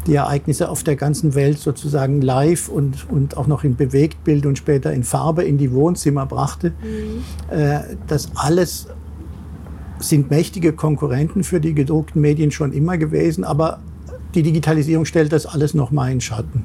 die 0.07 0.15
Ereignisse 0.15 0.69
auf 0.69 0.83
der 0.83 0.95
ganzen 0.95 1.35
Welt 1.35 1.59
sozusagen 1.59 2.21
live 2.21 2.67
und, 2.67 3.09
und 3.09 3.37
auch 3.37 3.47
noch 3.47 3.63
in 3.63 3.75
Bewegtbild 3.75 4.45
und 4.45 4.57
später 4.57 4.91
in 4.91 5.03
Farbe 5.03 5.43
in 5.43 5.57
die 5.57 5.71
Wohnzimmer 5.71 6.25
brachte. 6.25 6.71
Mhm. 6.81 7.55
Äh, 7.55 7.79
das 8.07 8.31
alles 8.35 8.87
sind 9.99 10.29
mächtige 10.29 10.73
Konkurrenten 10.73 11.43
für 11.43 11.61
die 11.61 11.73
gedruckten 11.73 12.21
Medien 12.21 12.51
schon 12.51 12.73
immer 12.73 12.97
gewesen, 12.97 13.43
aber 13.43 13.79
die 14.35 14.43
Digitalisierung 14.43 15.05
stellt 15.05 15.31
das 15.31 15.45
alles 15.45 15.73
noch 15.73 15.91
mal 15.91 16.11
in 16.11 16.19
Schatten. 16.19 16.63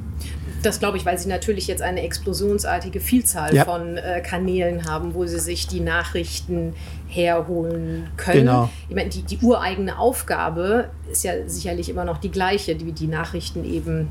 Das 0.62 0.78
glaube 0.78 0.96
ich, 0.96 1.06
weil 1.06 1.18
sie 1.18 1.28
natürlich 1.28 1.66
jetzt 1.66 1.82
eine 1.82 2.02
explosionsartige 2.02 3.00
Vielzahl 3.00 3.54
ja. 3.54 3.64
von 3.64 3.96
äh, 3.96 4.20
Kanälen 4.20 4.88
haben, 4.88 5.14
wo 5.14 5.24
sie 5.26 5.38
sich 5.38 5.66
die 5.66 5.80
Nachrichten 5.80 6.74
herholen 7.06 8.08
können. 8.16 8.40
Genau. 8.40 8.70
Ich 8.88 8.94
meine, 8.94 9.08
die, 9.08 9.22
die 9.22 9.38
ureigene 9.38 9.98
Aufgabe 9.98 10.90
ist 11.10 11.24
ja 11.24 11.32
sicherlich 11.46 11.88
immer 11.88 12.04
noch 12.04 12.18
die 12.18 12.30
gleiche, 12.30 12.74
die 12.74 12.92
die 12.92 13.06
Nachrichten 13.06 13.64
eben 13.64 14.08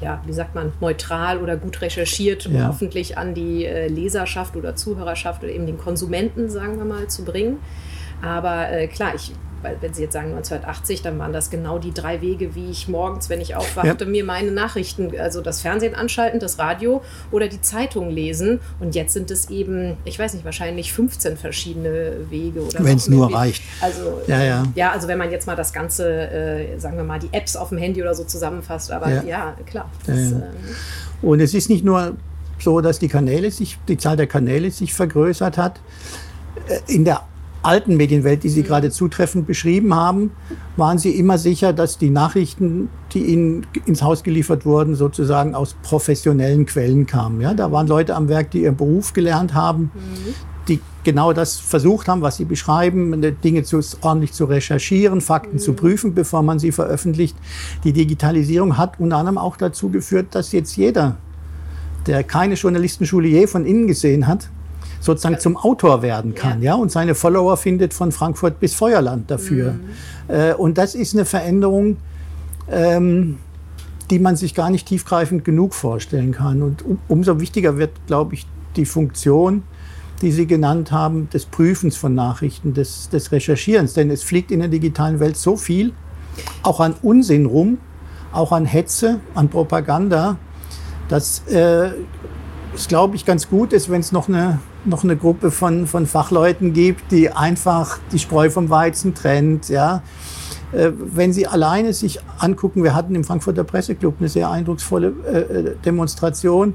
äh, 0.00 0.04
ja, 0.04 0.22
wie 0.26 0.32
sagt 0.32 0.54
man, 0.54 0.72
neutral 0.80 1.38
oder 1.38 1.56
gut 1.56 1.80
recherchiert, 1.80 2.46
ja. 2.46 2.68
hoffentlich 2.68 3.18
an 3.18 3.34
die 3.34 3.64
äh, 3.64 3.88
Leserschaft 3.88 4.56
oder 4.56 4.76
Zuhörerschaft 4.76 5.42
oder 5.42 5.52
eben 5.52 5.66
den 5.66 5.78
Konsumenten, 5.78 6.50
sagen 6.50 6.78
wir 6.78 6.84
mal, 6.84 7.08
zu 7.08 7.24
bringen. 7.24 7.58
Aber 8.22 8.70
äh, 8.70 8.86
klar, 8.88 9.14
ich 9.14 9.32
weil 9.62 9.76
wenn 9.80 9.94
Sie 9.94 10.02
jetzt 10.02 10.12
sagen 10.12 10.28
1980, 10.28 11.02
dann 11.02 11.18
waren 11.18 11.32
das 11.32 11.50
genau 11.50 11.78
die 11.78 11.92
drei 11.92 12.20
Wege, 12.20 12.54
wie 12.54 12.70
ich 12.70 12.88
morgens, 12.88 13.28
wenn 13.28 13.40
ich 13.40 13.54
aufwachte, 13.54 14.04
ja. 14.04 14.10
mir 14.10 14.24
meine 14.24 14.50
Nachrichten, 14.50 15.12
also 15.18 15.40
das 15.40 15.60
Fernsehen 15.60 15.94
anschalten, 15.94 16.40
das 16.40 16.58
Radio 16.58 17.02
oder 17.30 17.48
die 17.48 17.60
Zeitung 17.60 18.10
lesen. 18.10 18.60
Und 18.80 18.94
jetzt 18.94 19.14
sind 19.14 19.30
es 19.30 19.50
eben, 19.50 19.96
ich 20.04 20.18
weiß 20.18 20.34
nicht, 20.34 20.44
wahrscheinlich 20.44 20.92
15 20.92 21.36
verschiedene 21.36 22.12
Wege. 22.30 22.62
Wenn 22.78 22.96
es 22.96 23.08
nur 23.08 23.32
reicht. 23.32 23.62
Also, 23.80 24.20
ja, 24.26 24.42
ja. 24.42 24.64
ja, 24.74 24.92
also 24.92 25.08
wenn 25.08 25.18
man 25.18 25.30
jetzt 25.30 25.46
mal 25.46 25.56
das 25.56 25.72
Ganze, 25.72 26.30
äh, 26.30 26.78
sagen 26.78 26.96
wir 26.96 27.04
mal, 27.04 27.18
die 27.18 27.28
Apps 27.32 27.56
auf 27.56 27.70
dem 27.70 27.78
Handy 27.78 28.02
oder 28.02 28.14
so 28.14 28.24
zusammenfasst. 28.24 28.90
Aber 28.92 29.10
ja, 29.10 29.22
ja 29.22 29.56
klar. 29.66 29.90
Das, 30.06 30.30
ja, 30.30 30.38
äh, 30.38 31.26
Und 31.26 31.40
es 31.40 31.54
ist 31.54 31.68
nicht 31.68 31.84
nur 31.84 32.16
so, 32.58 32.80
dass 32.80 32.98
die 32.98 33.08
Kanäle 33.08 33.50
sich, 33.50 33.78
die 33.88 33.96
Zahl 33.96 34.16
der 34.16 34.26
Kanäle 34.26 34.70
sich 34.70 34.94
vergrößert 34.94 35.58
hat. 35.58 35.80
Äh, 36.68 36.92
in 36.92 37.04
der 37.04 37.22
alten 37.62 37.96
Medienwelt, 37.96 38.44
die 38.44 38.48
Sie 38.48 38.62
mhm. 38.62 38.66
gerade 38.66 38.90
zutreffend 38.90 39.46
beschrieben 39.46 39.94
haben, 39.94 40.30
waren 40.76 40.98
Sie 40.98 41.10
immer 41.10 41.38
sicher, 41.38 41.72
dass 41.72 41.98
die 41.98 42.10
Nachrichten, 42.10 42.88
die 43.12 43.24
Ihnen 43.24 43.66
ins 43.86 44.02
Haus 44.02 44.22
geliefert 44.22 44.64
wurden, 44.64 44.94
sozusagen 44.94 45.54
aus 45.54 45.74
professionellen 45.82 46.66
Quellen 46.66 47.06
kamen. 47.06 47.40
Ja, 47.40 47.54
da 47.54 47.72
waren 47.72 47.86
Leute 47.86 48.14
am 48.14 48.28
Werk, 48.28 48.50
die 48.50 48.62
ihren 48.62 48.76
Beruf 48.76 49.12
gelernt 49.12 49.54
haben, 49.54 49.90
mhm. 49.94 50.34
die 50.68 50.80
genau 51.04 51.32
das 51.32 51.56
versucht 51.56 52.08
haben, 52.08 52.22
was 52.22 52.36
Sie 52.36 52.44
beschreiben, 52.44 53.20
Dinge 53.42 53.62
zu, 53.64 53.80
ordentlich 54.02 54.32
zu 54.32 54.44
recherchieren, 54.44 55.20
Fakten 55.20 55.54
mhm. 55.56 55.60
zu 55.60 55.72
prüfen, 55.72 56.14
bevor 56.14 56.42
man 56.42 56.58
sie 56.58 56.72
veröffentlicht. 56.72 57.36
Die 57.84 57.92
Digitalisierung 57.92 58.76
hat 58.78 59.00
unter 59.00 59.16
anderem 59.16 59.38
auch 59.38 59.56
dazu 59.56 59.88
geführt, 59.88 60.28
dass 60.32 60.52
jetzt 60.52 60.76
jeder, 60.76 61.16
der 62.06 62.22
keine 62.24 62.54
Journalistenschule 62.54 63.28
je 63.28 63.46
von 63.46 63.64
innen 63.64 63.86
gesehen 63.86 64.26
hat, 64.26 64.50
sozusagen 65.00 65.38
zum 65.38 65.56
Autor 65.56 66.02
werden 66.02 66.34
kann, 66.34 66.62
ja. 66.62 66.74
und 66.74 66.90
seine 66.90 67.14
Follower 67.14 67.56
findet 67.56 67.94
von 67.94 68.12
Frankfurt 68.12 68.60
bis 68.60 68.74
Feuerland 68.74 69.30
dafür. 69.30 69.72
Mhm. 69.72 69.80
Äh, 70.28 70.54
und 70.54 70.78
das 70.78 70.94
ist 70.94 71.14
eine 71.14 71.24
Veränderung, 71.24 71.96
ähm, 72.70 73.38
die 74.10 74.18
man 74.18 74.36
sich 74.36 74.54
gar 74.54 74.70
nicht 74.70 74.88
tiefgreifend 74.88 75.44
genug 75.44 75.74
vorstellen 75.74 76.32
kann. 76.32 76.62
Und 76.62 76.84
um, 76.84 76.98
umso 77.08 77.40
wichtiger 77.40 77.76
wird, 77.78 77.90
glaube 78.06 78.34
ich, 78.34 78.46
die 78.76 78.86
Funktion, 78.86 79.62
die 80.22 80.32
Sie 80.32 80.46
genannt 80.46 80.90
haben, 80.90 81.28
des 81.30 81.46
Prüfens 81.46 81.96
von 81.96 82.14
Nachrichten, 82.14 82.74
des, 82.74 83.08
des 83.08 83.30
Recherchierens. 83.30 83.94
Denn 83.94 84.10
es 84.10 84.22
fliegt 84.22 84.50
in 84.50 84.60
der 84.60 84.68
digitalen 84.68 85.20
Welt 85.20 85.36
so 85.36 85.56
viel, 85.56 85.92
auch 86.62 86.80
an 86.80 86.94
Unsinn 87.02 87.46
rum, 87.46 87.78
auch 88.32 88.52
an 88.52 88.64
Hetze, 88.64 89.20
an 89.34 89.48
Propaganda, 89.48 90.38
dass 91.08 91.46
äh, 91.48 91.90
es, 92.74 92.88
glaube 92.88 93.16
ich, 93.16 93.24
ganz 93.24 93.48
gut 93.48 93.72
ist, 93.72 93.90
wenn 93.90 94.00
es 94.00 94.12
noch 94.12 94.28
eine 94.28 94.60
noch 94.88 95.04
eine 95.04 95.16
Gruppe 95.16 95.50
von, 95.50 95.86
von 95.86 96.06
Fachleuten 96.06 96.72
gibt, 96.72 97.12
die 97.12 97.30
einfach 97.30 97.98
die 98.12 98.18
Spreu 98.18 98.50
vom 98.50 98.70
Weizen 98.70 99.14
trennt. 99.14 99.68
Ja. 99.68 100.02
Äh, 100.72 100.90
wenn 100.96 101.32
Sie 101.32 101.46
alleine 101.46 101.92
sich 101.92 102.20
angucken, 102.38 102.82
wir 102.82 102.94
hatten 102.94 103.14
im 103.14 103.24
Frankfurter 103.24 103.64
Presseclub 103.64 104.16
eine 104.18 104.28
sehr 104.28 104.50
eindrucksvolle 104.50 105.12
äh, 105.26 105.38
äh, 105.38 105.76
Demonstration, 105.84 106.74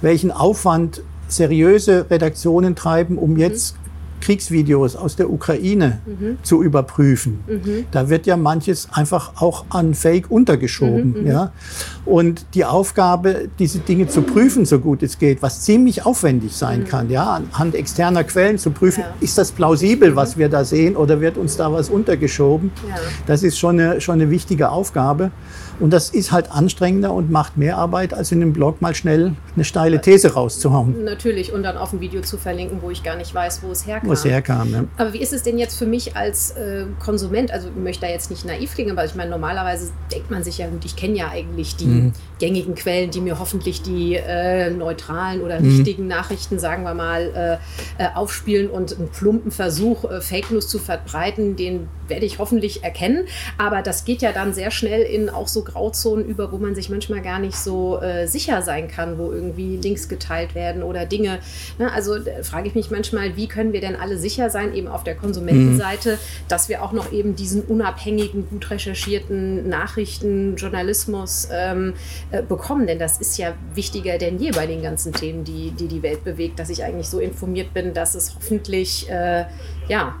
welchen 0.00 0.30
Aufwand 0.30 1.02
seriöse 1.28 2.06
Redaktionen 2.10 2.74
treiben, 2.74 3.18
um 3.18 3.36
jetzt 3.36 3.76
Kriegsvideos 4.20 4.96
aus 4.96 5.16
der 5.16 5.30
Ukraine 5.30 6.00
mhm. 6.06 6.38
zu 6.42 6.62
überprüfen. 6.62 7.40
Mhm. 7.46 7.86
Da 7.90 8.08
wird 8.08 8.26
ja 8.26 8.36
manches 8.36 8.88
einfach 8.92 9.32
auch 9.36 9.66
an 9.70 9.94
Fake 9.94 10.30
untergeschoben. 10.30 11.12
Mhm, 11.12 11.20
mhm. 11.20 11.26
ja? 11.26 11.52
Und 12.04 12.46
die 12.54 12.64
Aufgabe, 12.64 13.48
diese 13.58 13.80
Dinge 13.80 14.08
zu 14.08 14.22
prüfen, 14.22 14.64
so 14.64 14.78
gut 14.78 15.02
es 15.02 15.18
geht, 15.18 15.42
was 15.42 15.62
ziemlich 15.62 16.06
aufwendig 16.06 16.56
sein 16.56 16.80
mhm. 16.80 16.84
kann, 16.86 17.10
ja, 17.10 17.34
anhand 17.34 17.74
externer 17.74 18.24
Quellen 18.24 18.58
zu 18.58 18.70
prüfen, 18.70 19.00
ja. 19.00 19.14
ist 19.20 19.38
das 19.38 19.52
plausibel, 19.52 20.16
was 20.16 20.36
mhm. 20.36 20.40
wir 20.40 20.48
da 20.48 20.64
sehen, 20.64 20.96
oder 20.96 21.20
wird 21.20 21.36
uns 21.36 21.56
da 21.56 21.72
was 21.72 21.90
untergeschoben? 21.90 22.70
Ja. 22.88 22.96
Das 23.26 23.42
ist 23.42 23.58
schon 23.58 23.80
eine, 23.80 24.00
schon 24.00 24.14
eine 24.14 24.30
wichtige 24.30 24.70
Aufgabe. 24.70 25.30
Und 25.80 25.92
das 25.92 26.10
ist 26.10 26.32
halt 26.32 26.50
anstrengender 26.50 27.12
und 27.12 27.30
macht 27.30 27.56
mehr 27.56 27.78
Arbeit, 27.78 28.12
als 28.12 28.32
in 28.32 28.42
einem 28.42 28.52
Blog 28.52 28.80
mal 28.80 28.94
schnell 28.94 29.34
eine 29.54 29.64
steile 29.64 30.00
These 30.00 30.34
rauszuhauen. 30.34 31.04
Natürlich, 31.04 31.52
und 31.52 31.62
dann 31.62 31.76
auf 31.76 31.92
ein 31.92 32.00
Video 32.00 32.20
zu 32.20 32.36
verlinken, 32.36 32.82
wo 32.82 32.90
ich 32.90 33.02
gar 33.02 33.16
nicht 33.16 33.34
weiß, 33.34 33.62
wo 33.62 33.70
es 33.70 33.86
herkam. 33.86 34.08
Wo 34.08 34.12
es 34.12 34.24
herkam, 34.24 34.70
ja. 34.72 34.84
Aber 34.96 35.12
wie 35.12 35.20
ist 35.20 35.32
es 35.32 35.42
denn 35.42 35.58
jetzt 35.58 35.78
für 35.78 35.86
mich 35.86 36.16
als 36.16 36.50
äh, 36.52 36.86
Konsument? 36.98 37.52
Also 37.52 37.68
ich 37.68 37.82
möchte 37.82 38.06
da 38.06 38.12
jetzt 38.12 38.30
nicht 38.30 38.44
naiv 38.44 38.74
klingen, 38.74 38.92
aber 38.92 39.04
ich 39.04 39.14
meine, 39.14 39.30
normalerweise 39.30 39.92
denkt 40.12 40.30
man 40.30 40.42
sich 40.42 40.58
ja, 40.58 40.68
gut, 40.68 40.84
ich 40.84 40.96
kenne 40.96 41.16
ja 41.16 41.28
eigentlich 41.28 41.76
die 41.76 41.86
mhm. 41.86 42.12
Gängigen 42.38 42.74
Quellen, 42.74 43.10
die 43.10 43.20
mir 43.20 43.38
hoffentlich 43.38 43.82
die 43.82 44.14
äh, 44.14 44.70
neutralen 44.70 45.42
oder 45.42 45.60
mhm. 45.60 45.76
richtigen 45.76 46.06
Nachrichten, 46.06 46.58
sagen 46.58 46.84
wir 46.84 46.94
mal, 46.94 47.58
äh, 47.98 48.02
äh 48.02 48.08
aufspielen 48.14 48.70
und 48.70 48.96
einen 48.96 49.08
plumpen 49.08 49.50
Versuch, 49.50 50.04
äh, 50.04 50.20
Fake 50.20 50.50
News 50.50 50.68
zu 50.68 50.78
verbreiten, 50.78 51.56
den 51.56 51.88
werde 52.08 52.26
ich 52.26 52.38
hoffentlich 52.38 52.84
erkennen. 52.84 53.26
Aber 53.58 53.82
das 53.82 54.04
geht 54.04 54.22
ja 54.22 54.32
dann 54.32 54.54
sehr 54.54 54.70
schnell 54.70 55.02
in 55.02 55.30
auch 55.30 55.48
so 55.48 55.62
Grauzonen 55.62 56.24
über, 56.24 56.52
wo 56.52 56.58
man 56.58 56.74
sich 56.74 56.90
manchmal 56.90 57.22
gar 57.22 57.38
nicht 57.38 57.56
so 57.56 58.00
äh, 58.00 58.26
sicher 58.26 58.62
sein 58.62 58.88
kann, 58.88 59.18
wo 59.18 59.30
irgendwie 59.30 59.76
Links 59.76 60.08
geteilt 60.08 60.54
werden 60.54 60.82
oder 60.82 61.06
Dinge. 61.06 61.40
Ne? 61.78 61.92
Also 61.92 62.16
frage 62.42 62.68
ich 62.68 62.74
mich 62.74 62.90
manchmal, 62.90 63.36
wie 63.36 63.46
können 63.46 63.72
wir 63.72 63.80
denn 63.80 63.96
alle 63.96 64.18
sicher 64.18 64.50
sein, 64.50 64.74
eben 64.74 64.88
auf 64.88 65.04
der 65.04 65.14
Konsumentenseite, 65.14 66.12
mhm. 66.12 66.48
dass 66.48 66.68
wir 66.68 66.82
auch 66.82 66.92
noch 66.92 67.12
eben 67.12 67.36
diesen 67.36 67.62
unabhängigen, 67.62 68.48
gut 68.48 68.70
recherchierten 68.70 69.68
Nachrichten, 69.68 70.56
Journalismus 70.56 71.48
ähm, 71.52 71.94
äh, 72.30 72.42
bekommen. 72.42 72.86
Denn 72.86 72.98
das 72.98 73.18
ist 73.18 73.38
ja 73.38 73.54
wichtiger 73.74 74.18
denn 74.18 74.38
je 74.38 74.50
bei 74.50 74.66
den 74.66 74.82
ganzen 74.82 75.12
Themen, 75.12 75.44
die 75.44 75.70
die, 75.70 75.88
die 75.88 76.02
Welt 76.02 76.24
bewegt, 76.24 76.58
dass 76.58 76.70
ich 76.70 76.84
eigentlich 76.84 77.08
so 77.08 77.18
informiert 77.20 77.72
bin, 77.74 77.94
dass 77.94 78.14
es 78.14 78.34
hoffentlich 78.34 79.08
äh, 79.10 79.44
ja, 79.88 80.14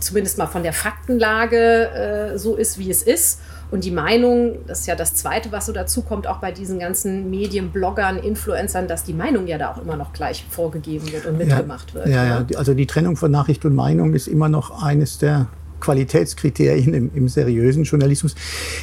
zumindest 0.00 0.38
mal 0.38 0.46
von 0.46 0.62
der 0.62 0.72
Faktenlage 0.72 2.32
äh, 2.34 2.38
so 2.38 2.56
ist, 2.56 2.78
wie 2.78 2.90
es 2.90 3.02
ist. 3.02 3.40
Und 3.70 3.84
die 3.84 3.92
Meinung, 3.92 4.58
das 4.66 4.80
ist 4.80 4.86
ja 4.86 4.96
das 4.96 5.14
Zweite, 5.14 5.52
was 5.52 5.66
so 5.66 5.72
dazu 5.72 6.02
kommt, 6.02 6.26
auch 6.26 6.38
bei 6.38 6.50
diesen 6.50 6.80
ganzen 6.80 7.30
Medien, 7.30 7.70
Bloggern, 7.70 8.18
Influencern, 8.18 8.88
dass 8.88 9.04
die 9.04 9.14
Meinung 9.14 9.46
ja 9.46 9.58
da 9.58 9.72
auch 9.72 9.80
immer 9.80 9.96
noch 9.96 10.12
gleich 10.12 10.44
vorgegeben 10.50 11.12
wird 11.12 11.26
und 11.26 11.38
mitgemacht 11.38 11.90
ja, 11.90 11.94
wird. 11.94 12.08
Ja, 12.08 12.24
ja, 12.24 12.46
also 12.56 12.74
die 12.74 12.86
Trennung 12.86 13.16
von 13.16 13.30
Nachricht 13.30 13.64
und 13.64 13.74
Meinung 13.74 14.14
ist 14.14 14.26
immer 14.26 14.48
noch 14.48 14.82
eines 14.82 15.18
der 15.18 15.46
Qualitätskriterien 15.80 16.94
im, 16.94 17.10
im 17.14 17.28
seriösen 17.28 17.84
Journalismus. 17.84 18.34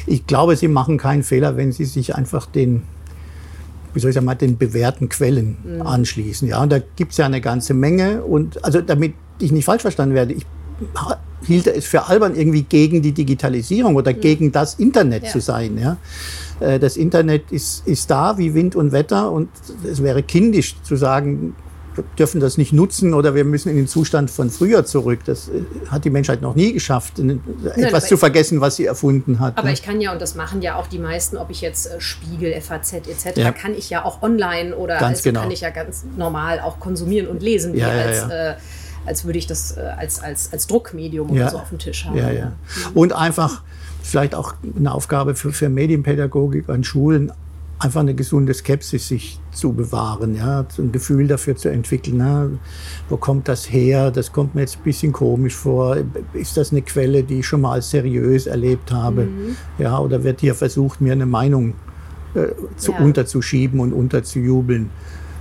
Ich 0.06 0.26
glaube, 0.26 0.56
Sie 0.56 0.68
machen 0.68 0.98
keinen 0.98 1.22
Fehler, 1.22 1.56
wenn 1.56 1.72
Sie 1.72 1.84
sich 1.84 2.14
einfach 2.14 2.46
den 2.46 2.82
wie 3.94 4.00
soll 4.00 4.10
ich 4.10 4.14
sagen, 4.14 4.38
den 4.38 4.58
bewährten 4.58 5.08
Quellen 5.08 5.56
mhm. 5.64 5.82
anschließen. 5.82 6.46
Ja, 6.46 6.62
und 6.62 6.70
da 6.70 6.78
gibt 6.78 7.12
es 7.12 7.18
ja 7.18 7.26
eine 7.26 7.40
ganze 7.40 7.74
Menge. 7.74 8.22
Und 8.22 8.62
also 8.64 8.80
damit 8.80 9.14
ich 9.40 9.50
nicht 9.50 9.64
falsch 9.64 9.82
verstanden 9.82 10.14
werde, 10.14 10.34
ich 10.34 10.46
hielt 11.42 11.66
es 11.66 11.86
für 11.86 12.06
albern, 12.06 12.34
irgendwie 12.34 12.62
gegen 12.62 13.02
die 13.02 13.12
Digitalisierung 13.12 13.96
oder 13.96 14.12
mhm. 14.12 14.20
gegen 14.20 14.52
das 14.52 14.74
Internet 14.74 15.24
ja. 15.24 15.30
zu 15.30 15.40
sein. 15.40 15.78
Ja? 15.78 15.96
Äh, 16.60 16.78
das 16.78 16.96
Internet 16.96 17.50
ist, 17.50 17.86
ist 17.86 18.10
da 18.10 18.38
wie 18.38 18.54
Wind 18.54 18.76
und 18.76 18.92
Wetter 18.92 19.30
und 19.30 19.48
es 19.90 20.02
wäre 20.02 20.22
kindisch 20.22 20.76
zu 20.82 20.96
sagen, 20.96 21.54
dürfen 22.18 22.40
das 22.40 22.58
nicht 22.58 22.72
nutzen 22.72 23.14
oder 23.14 23.34
wir 23.34 23.44
müssen 23.44 23.68
in 23.68 23.76
den 23.76 23.88
Zustand 23.88 24.30
von 24.30 24.50
früher 24.50 24.84
zurück. 24.84 25.20
Das 25.24 25.48
äh, 25.48 25.62
hat 25.90 26.04
die 26.04 26.10
Menschheit 26.10 26.42
noch 26.42 26.54
nie 26.54 26.72
geschafft, 26.72 27.18
Nein, 27.18 27.40
etwas 27.76 28.08
zu 28.08 28.16
vergessen, 28.16 28.60
was 28.60 28.76
sie 28.76 28.86
erfunden 28.86 29.40
hat. 29.40 29.56
Aber 29.58 29.68
ne? 29.68 29.74
ich 29.74 29.82
kann 29.82 30.00
ja, 30.00 30.12
und 30.12 30.20
das 30.20 30.34
machen 30.34 30.62
ja 30.62 30.76
auch 30.76 30.86
die 30.86 30.98
meisten, 30.98 31.36
ob 31.36 31.50
ich 31.50 31.60
jetzt 31.60 31.86
äh, 31.86 32.00
Spiegel, 32.00 32.58
FAZ 32.60 32.92
etc., 32.94 33.36
ja. 33.36 33.52
kann 33.52 33.74
ich 33.74 33.90
ja 33.90 34.04
auch 34.04 34.22
online 34.22 34.76
oder 34.76 34.98
ganz 34.98 35.18
also 35.18 35.30
genau. 35.30 35.40
kann 35.42 35.50
ich 35.50 35.60
ja 35.60 35.70
ganz 35.70 36.04
normal 36.16 36.60
auch 36.60 36.80
konsumieren 36.80 37.28
und 37.28 37.42
lesen, 37.42 37.76
ja, 37.76 37.94
ja, 37.94 38.02
als 38.02 38.22
äh, 38.30 38.54
als 39.06 39.24
würde 39.24 39.38
ich 39.38 39.46
das 39.46 39.76
äh, 39.76 39.80
als, 39.80 40.22
als, 40.22 40.52
als 40.52 40.66
Druckmedium 40.66 41.30
oder 41.30 41.50
so 41.50 41.58
auf 41.58 41.70
dem 41.70 41.78
Tisch 41.78 42.04
haben. 42.04 42.18
Ja, 42.18 42.30
ja. 42.30 42.52
Und 42.94 43.14
einfach 43.14 43.62
vielleicht 44.02 44.34
auch 44.34 44.54
eine 44.76 44.92
Aufgabe 44.92 45.34
für, 45.34 45.52
für 45.52 45.68
Medienpädagogik 45.68 46.68
an 46.68 46.84
Schulen, 46.84 47.32
einfach 47.78 48.00
eine 48.00 48.14
gesunde 48.14 48.52
Skepsis 48.54 49.08
sich 49.08 49.40
zu 49.52 49.72
bewahren, 49.72 50.34
ja, 50.34 50.66
ein 50.78 50.92
Gefühl 50.92 51.28
dafür 51.28 51.56
zu 51.56 51.68
entwickeln, 51.68 52.16
na, 52.18 52.50
wo 53.08 53.16
kommt 53.16 53.48
das 53.48 53.70
her, 53.70 54.10
das 54.10 54.32
kommt 54.32 54.54
mir 54.54 54.62
jetzt 54.62 54.78
ein 54.78 54.82
bisschen 54.82 55.12
komisch 55.12 55.54
vor, 55.54 55.96
ist 56.32 56.56
das 56.56 56.72
eine 56.72 56.82
Quelle, 56.82 57.22
die 57.22 57.40
ich 57.40 57.46
schon 57.46 57.60
mal 57.60 57.72
als 57.72 57.90
seriös 57.90 58.46
erlebt 58.46 58.90
habe, 58.90 59.24
mhm. 59.24 59.56
ja, 59.78 59.98
oder 59.98 60.24
wird 60.24 60.40
hier 60.40 60.54
versucht, 60.54 61.00
mir 61.00 61.12
eine 61.12 61.26
Meinung 61.26 61.74
äh, 62.34 62.48
zu, 62.76 62.92
ja. 62.92 62.98
unterzuschieben 62.98 63.78
und 63.80 63.92
unterzujubeln, 63.92 64.90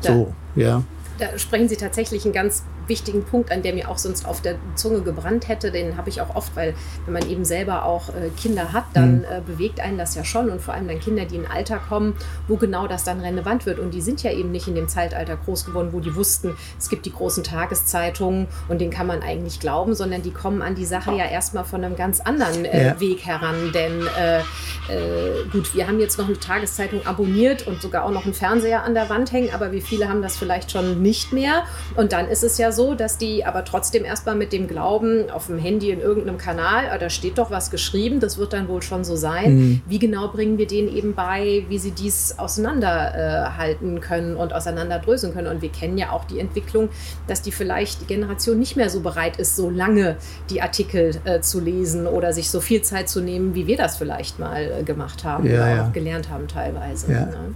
so, 0.02 0.34
ja. 0.56 0.84
Da 1.18 1.38
sprechen 1.38 1.68
Sie 1.68 1.76
tatsächlich 1.76 2.24
einen 2.26 2.34
ganz 2.34 2.64
wichtigen 2.88 3.24
Punkt 3.24 3.52
an, 3.52 3.62
der 3.62 3.74
mir 3.74 3.90
auch 3.90 3.98
sonst 3.98 4.26
auf 4.26 4.42
der 4.42 4.56
Zunge 4.76 5.02
gebrannt 5.02 5.48
hätte. 5.48 5.72
Den 5.72 5.98
habe 5.98 6.10
ich 6.10 6.22
auch 6.22 6.36
oft, 6.36 6.56
weil 6.56 6.74
wenn 7.06 7.14
man 7.14 7.30
eben 7.30 7.46
selber 7.46 7.86
auch 7.86 8.10
äh, 8.10 8.30
Kinder 8.40 8.74
hat, 8.74 8.86
dann 8.94 9.20
mhm. 9.20 9.24
äh, 9.24 9.42
bewegt 9.46 9.80
einen 9.80 9.98
das 9.98 10.16
ja 10.16 10.24
schon 10.24 10.50
und 10.50 10.62
vor 10.62 10.74
allem 10.74 10.88
dann 10.88 11.00
Kinder, 11.00 11.26
die 11.26 11.36
in 11.36 11.46
ein 11.46 11.52
Alter 11.52 11.78
kommen, 11.78 12.16
wo 12.48 12.56
genau 12.56 12.88
das 12.88 13.04
dann 13.04 13.20
relevant 13.20 13.66
wird. 13.66 13.80
Und 13.80 13.94
die 13.94 14.02
sind 14.02 14.24
ja 14.24 14.32
eben 14.32 14.52
nicht 14.52 14.68
in 14.68 14.76
dem 14.76 14.88
Zeitalter 14.88 15.38
groß 15.38 15.66
geworden, 15.66 15.90
wo 15.92 16.00
die 16.00 16.16
wussten, 16.16 16.56
es 16.78 16.90
gibt 16.90 17.06
die 17.06 17.12
großen 17.12 17.44
Tageszeitungen 17.44 18.48
und 18.68 18.80
denen 18.80 18.92
kann 18.92 19.08
man 19.08 19.22
eigentlich 19.22 19.60
glauben, 19.60 19.96
sondern 19.96 20.22
die 20.22 20.32
kommen 20.32 20.62
an 20.62 20.76
die 20.76 20.86
Sache 20.86 21.16
ja 21.16 21.26
erstmal 21.26 21.66
von 21.66 21.84
einem 21.84 21.96
ganz 21.96 22.20
anderen 22.20 22.66
äh, 22.66 22.88
ja. 22.88 23.00
Weg 23.00 23.26
heran. 23.26 23.72
Denn 23.74 24.08
äh, 24.18 24.40
äh, 24.40 25.46
gut, 25.52 25.74
wir 25.74 25.88
haben 25.88 26.00
jetzt 26.00 26.18
noch 26.18 26.28
eine 26.28 26.40
Tageszeitung 26.40 27.06
abonniert 27.06 27.68
und 27.68 27.82
sogar 27.82 28.06
auch 28.06 28.12
noch 28.12 28.26
einen 28.26 28.34
Fernseher 28.34 28.84
an 28.84 28.94
der 28.94 29.10
Wand 29.10 29.32
hängen, 29.32 29.54
aber 29.54 29.72
wie 29.72 29.82
viele 29.82 30.10
haben 30.10 30.22
das 30.22 30.38
vielleicht 30.38 30.72
schon 30.72 31.02
nicht 31.02 31.34
mehr? 31.34 31.64
Und 31.96 32.12
dann 32.14 32.28
ist 32.28 32.44
es 32.44 32.58
ja 32.58 32.72
so, 32.72 32.77
so, 32.78 32.96
dass 32.96 33.18
die 33.18 33.44
aber 33.44 33.66
trotzdem 33.66 34.06
erstmal 34.06 34.36
mit 34.36 34.54
dem 34.54 34.68
Glauben 34.70 35.30
auf 35.30 35.48
dem 35.48 35.58
Handy 35.58 35.92
in 35.92 36.00
irgendeinem 36.00 36.38
Kanal, 36.38 36.86
ah, 36.90 36.98
da 36.98 37.10
steht 37.10 37.38
doch 37.38 37.52
was 37.52 37.70
geschrieben, 37.72 38.22
das 38.22 38.38
wird 38.38 38.54
dann 38.54 38.70
wohl 38.70 38.82
schon 38.82 39.04
so 39.04 39.18
sein. 39.18 39.56
Mhm. 39.56 39.82
Wie 39.86 40.00
genau 40.00 40.30
bringen 40.30 40.58
wir 40.58 40.68
denen 40.68 40.88
eben 40.96 41.14
bei, 41.14 41.66
wie 41.68 41.80
sie 41.80 41.92
dies 41.92 42.40
auseinanderhalten 42.40 43.98
äh, 43.98 44.00
können 44.00 44.38
und 44.38 44.54
auseinanderdröseln 44.54 45.34
können? 45.34 45.48
Und 45.48 45.62
wir 45.62 45.70
kennen 45.70 45.98
ja 45.98 46.12
auch 46.12 46.24
die 46.24 46.40
Entwicklung, 46.40 46.88
dass 47.28 47.42
die 47.42 47.52
vielleicht 47.52 48.02
die 48.02 48.06
Generation 48.06 48.58
nicht 48.58 48.78
mehr 48.78 48.90
so 48.90 49.02
bereit 49.02 49.38
ist, 49.38 49.58
so 49.58 49.70
lange 49.70 50.16
die 50.50 50.62
Artikel 50.62 51.20
äh, 51.26 51.42
zu 51.42 51.60
lesen 51.60 52.08
oder 52.08 52.32
sich 52.32 52.50
so 52.50 52.62
viel 52.62 52.82
Zeit 52.84 53.10
zu 53.10 53.20
nehmen, 53.20 53.56
wie 53.56 53.68
wir 53.68 53.76
das 53.76 53.98
vielleicht 53.98 54.40
mal 54.40 54.72
äh, 54.80 54.84
gemacht 54.84 55.26
haben 55.26 55.46
ja, 55.46 55.56
oder 55.56 55.76
ja. 55.76 55.86
auch 55.86 55.92
gelernt 55.92 56.30
haben 56.30 56.48
teilweise. 56.48 57.12
Ja. 57.12 57.26
Ne? 57.26 57.56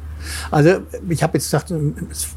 Also 0.50 0.80
ich 1.10 1.24
habe 1.24 1.38
jetzt 1.38 1.46
gesagt, 1.46 1.74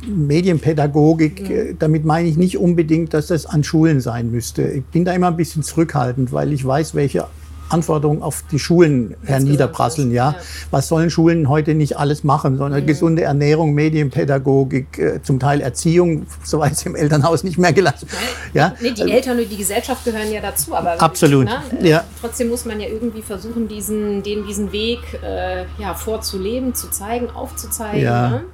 Medienpädagogik, 0.07 1.49
ja. 1.49 1.57
Äh, 1.57 1.75
damit 1.79 2.05
meine 2.05 2.29
ich 2.29 2.37
nicht 2.37 2.59
unbedingt, 2.59 3.14
dass 3.14 3.29
das 3.29 3.47
an 3.47 3.64
Schulen 3.64 4.00
sein 4.00 4.31
müsste. 4.31 4.62
Ich 4.62 4.85
bin 4.85 5.05
da 5.05 5.12
immer 5.12 5.29
ein 5.29 5.37
bisschen 5.37 5.62
zurückhaltend, 5.62 6.33
weil 6.33 6.53
ich 6.53 6.64
weiß, 6.64 6.95
welche 6.95 7.26
Anforderungen 7.68 8.23
auf 8.23 8.44
die 8.50 8.59
Schulen 8.59 9.16
herniederprasseln. 9.25 10.11
Ja? 10.12 10.33
ja? 10.33 10.37
Was 10.71 10.88
sollen 10.88 11.11
Schulen 11.11 11.49
heute 11.49 11.75
nicht 11.75 11.97
alles 11.97 12.25
machen, 12.25 12.56
sondern 12.56 12.83
mhm. 12.83 12.87
gesunde 12.87 13.23
Ernährung, 13.23 13.75
Medienpädagogik, 13.75 14.99
äh, 14.99 15.23
zum 15.23 15.40
Teil 15.40 15.61
Erziehung, 15.61 16.26
soweit 16.44 16.73
es 16.73 16.87
im 16.87 16.94
Elternhaus 16.94 17.44
nicht 17.44 17.59
mehr 17.59 17.73
gelassen. 17.73 18.09
Ja? 18.52 18.75
Nee, 18.80 18.92
die 18.92 19.02
also, 19.02 19.14
Eltern 19.14 19.38
und 19.38 19.50
die 19.50 19.56
Gesellschaft 19.56 20.04
gehören 20.04 20.30
ja 20.33 20.40
dazu, 20.40 20.75
aber 20.75 21.00
absolut. 21.00 21.47
Ne, 21.47 21.62
äh, 21.80 21.88
ja. 21.88 22.04
trotzdem 22.21 22.49
muss 22.49 22.64
man 22.64 22.80
ja 22.80 22.88
irgendwie 22.88 23.23
versuchen, 23.23 23.68
diesen, 23.68 24.23
denen 24.23 24.47
diesen 24.47 24.73
Weg 24.73 25.00
äh, 25.23 25.64
ja, 25.78 25.94
vorzuleben, 25.94 26.75
zu 26.75 26.90
zeigen, 26.90 27.30
aufzuzeigen. 27.30 28.02
Ja. 28.02 28.28
Ne? 28.28 28.44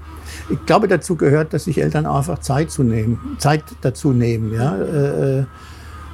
Ich 0.48 0.64
glaube, 0.66 0.88
dazu 0.88 1.16
gehört, 1.16 1.52
dass 1.52 1.64
sich 1.64 1.80
Eltern 1.80 2.06
einfach 2.06 2.38
Zeit 2.38 2.70
zu 2.70 2.82
nehmen, 2.82 3.36
Zeit 3.38 3.64
dazu 3.80 4.12
nehmen. 4.12 4.54
Ja? 4.54 4.72
Mhm. 4.72 4.94
Äh, 4.94 5.38
äh 5.40 5.44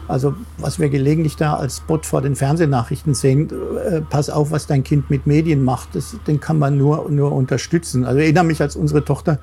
also 0.08 0.34
was 0.58 0.78
wir 0.78 0.88
gelegentlich 0.88 1.36
da 1.36 1.54
als 1.54 1.78
Spot 1.78 2.00
vor 2.02 2.22
den 2.22 2.36
Fernsehnachrichten 2.36 3.14
sehen, 3.14 3.50
äh, 3.84 4.00
pass 4.00 4.30
auf, 4.30 4.50
was 4.50 4.66
dein 4.66 4.84
Kind 4.84 5.10
mit 5.10 5.26
Medien 5.26 5.64
macht, 5.64 5.94
das, 5.94 6.16
den 6.26 6.40
kann 6.40 6.58
man 6.58 6.76
nur, 6.76 7.10
nur 7.10 7.32
unterstützen. 7.32 8.04
Also 8.04 8.18
ich 8.18 8.24
erinnere 8.26 8.44
mich, 8.44 8.60
als 8.60 8.76
unsere 8.76 9.04
Tochter 9.04 9.38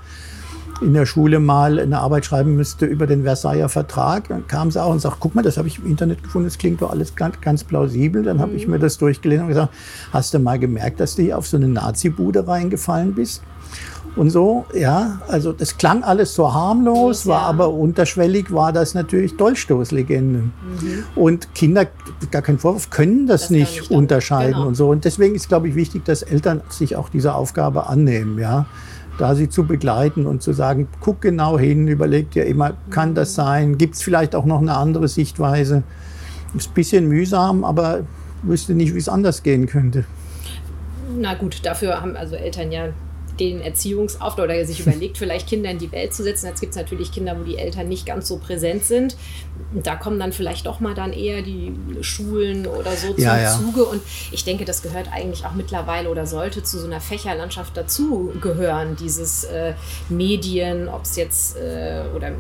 in 0.84 0.94
der 0.94 1.06
Schule 1.06 1.40
mal 1.40 1.80
eine 1.80 2.00
Arbeit 2.00 2.26
schreiben 2.26 2.56
müsste 2.56 2.86
über 2.86 3.08
den 3.08 3.24
Versailler 3.24 3.70
Vertrag. 3.70 4.28
Dann 4.28 4.48
kam 4.48 4.72
sie 4.72 4.82
auch 4.82 4.92
und 4.92 5.00
sagt, 5.00 5.18
guck 5.20 5.36
mal, 5.36 5.42
das 5.42 5.58
habe 5.58 5.68
ich 5.68 5.80
im 5.80 5.88
Internet 5.88 6.24
gefunden, 6.24 6.48
das 6.48 6.58
klingt 6.58 6.82
doch 6.82 6.92
alles 6.92 7.16
ganz, 7.16 7.40
ganz 7.42 7.64
plausibel. 7.64 8.24
Dann 8.24 8.38
mhm. 8.38 8.42
habe 8.42 8.54
ich 8.54 8.68
mir 8.68 8.80
das 8.80 8.98
durchgelesen 8.98 9.44
und 9.44 9.50
gesagt, 9.50 9.74
hast 10.12 10.34
du 10.34 10.40
mal 10.40 10.60
gemerkt, 10.60 11.00
dass 11.00 11.16
du 11.16 11.24
hier 11.24 11.38
auf 11.38 11.48
so 11.48 11.58
eine 11.58 11.68
Nazi-Bude 11.68 12.48
reingefallen 12.48 13.14
bist? 13.14 13.42
und 14.16 14.30
so. 14.30 14.66
Ja, 14.74 15.22
also 15.28 15.54
das 15.54 15.78
klang 15.78 16.04
alles 16.04 16.36
so 16.36 16.54
harmlos, 16.54 17.26
war 17.26 17.42
aber 17.42 17.70
unterschwellig 17.70 18.52
war 18.52 18.72
das 18.74 18.94
natürlich 18.94 19.38
Dolchstoßlegende. 19.38 20.40
Mhm. 20.40 20.52
Und 21.16 21.54
Kinder, 21.56 21.88
gar 22.32 22.42
kein 22.42 22.60
Vorwurf, 22.60 22.90
können 22.90 23.28
das, 23.28 23.42
das 23.42 23.50
nicht, 23.50 23.80
nicht 23.82 23.92
unterscheiden 23.92 24.54
genau. 24.54 24.68
und 24.68 24.76
so. 24.76 24.90
Und 24.90 25.06
deswegen 25.06 25.36
ist, 25.36 25.48
glaube 25.48 25.70
ich, 25.70 25.76
wichtig, 25.76 26.06
dass 26.06 26.22
Eltern 26.22 26.62
sich 26.70 26.96
auch 26.96 27.10
dieser 27.10 27.36
Aufgabe 27.36 27.88
annehmen. 27.88 28.40
Ja. 28.40 28.66
Da 29.18 29.36
sie 29.36 29.50
zu 29.50 29.66
begleiten 29.66 30.26
und 30.26 30.42
zu 30.42 30.54
sagen, 30.54 30.88
guck 31.00 31.22
genau 31.22 31.60
hin, 31.60 31.88
überleg 31.88 32.32
dir 32.32 32.46
immer, 32.46 32.74
kann 32.90 33.16
das 33.16 33.36
sein, 33.36 33.78
gibt 33.78 33.96
es 33.96 34.02
vielleicht 34.02 34.36
auch 34.36 34.46
noch 34.46 34.62
eine 34.62 34.76
andere 34.76 35.08
Sichtweise. 35.08 35.84
Ist 36.56 36.72
ein 36.72 36.74
bisschen 36.74 37.08
mühsam, 37.08 37.64
aber 37.64 38.02
wüsste 38.44 38.74
nicht, 38.74 38.94
wie 38.94 39.00
es 39.00 39.10
anders 39.10 39.44
gehen 39.44 39.68
könnte. 39.68 40.06
Na 41.18 41.36
gut, 41.36 41.66
dafür 41.66 42.02
haben 42.02 42.16
also 42.16 42.36
Eltern 42.36 42.72
ja 42.72 42.90
den 43.40 43.62
Erziehungsauftrag 43.62 44.46
oder 44.46 44.66
sich 44.66 44.80
überlegt, 44.80 45.18
vielleicht 45.18 45.48
Kinder 45.48 45.70
in 45.72 45.80
die 45.80 45.92
Welt 45.92 46.14
zu 46.14 46.24
setzen. 46.24 46.48
Jetzt 46.48 46.60
gibt 46.60 46.72
es 46.72 46.78
natürlich 46.78 47.12
Kinder, 47.12 47.40
wo 47.40 47.44
die 47.44 47.58
Eltern 47.58 47.88
nicht 47.88 48.06
ganz 48.06 48.28
so 48.28 48.38
präsent 48.38 48.84
sind. 48.84 49.16
Da 49.74 49.96
kommen 49.96 50.20
dann 50.20 50.32
vielleicht 50.32 50.66
doch 50.66 50.80
mal 50.80 50.94
dann 50.94 51.14
eher 51.14 51.42
die 51.42 51.74
Schulen 52.02 52.68
oder 52.68 52.92
so 52.92 53.14
zum 53.14 53.24
ja, 53.24 53.40
ja. 53.40 53.58
Zuge. 53.58 53.86
Und 53.86 54.02
ich 54.32 54.44
denke, 54.44 54.66
das 54.66 54.82
gehört 54.82 55.12
eigentlich 55.12 55.46
auch 55.46 55.54
mittlerweile 55.54 56.10
oder 56.10 56.28
sollte 56.28 56.64
zu 56.64 56.80
so 56.80 56.86
einer 56.86 57.02
Fächerlandschaft 57.02 57.76
dazu 57.76 58.34
gehören, 58.42 58.96
dieses 58.96 59.44
äh, 59.46 59.74
Medien, 60.10 60.88
ob 60.88 61.04
es 61.04 61.16
jetzt 61.16 61.58
äh, 61.58 62.04
oder 62.16 62.32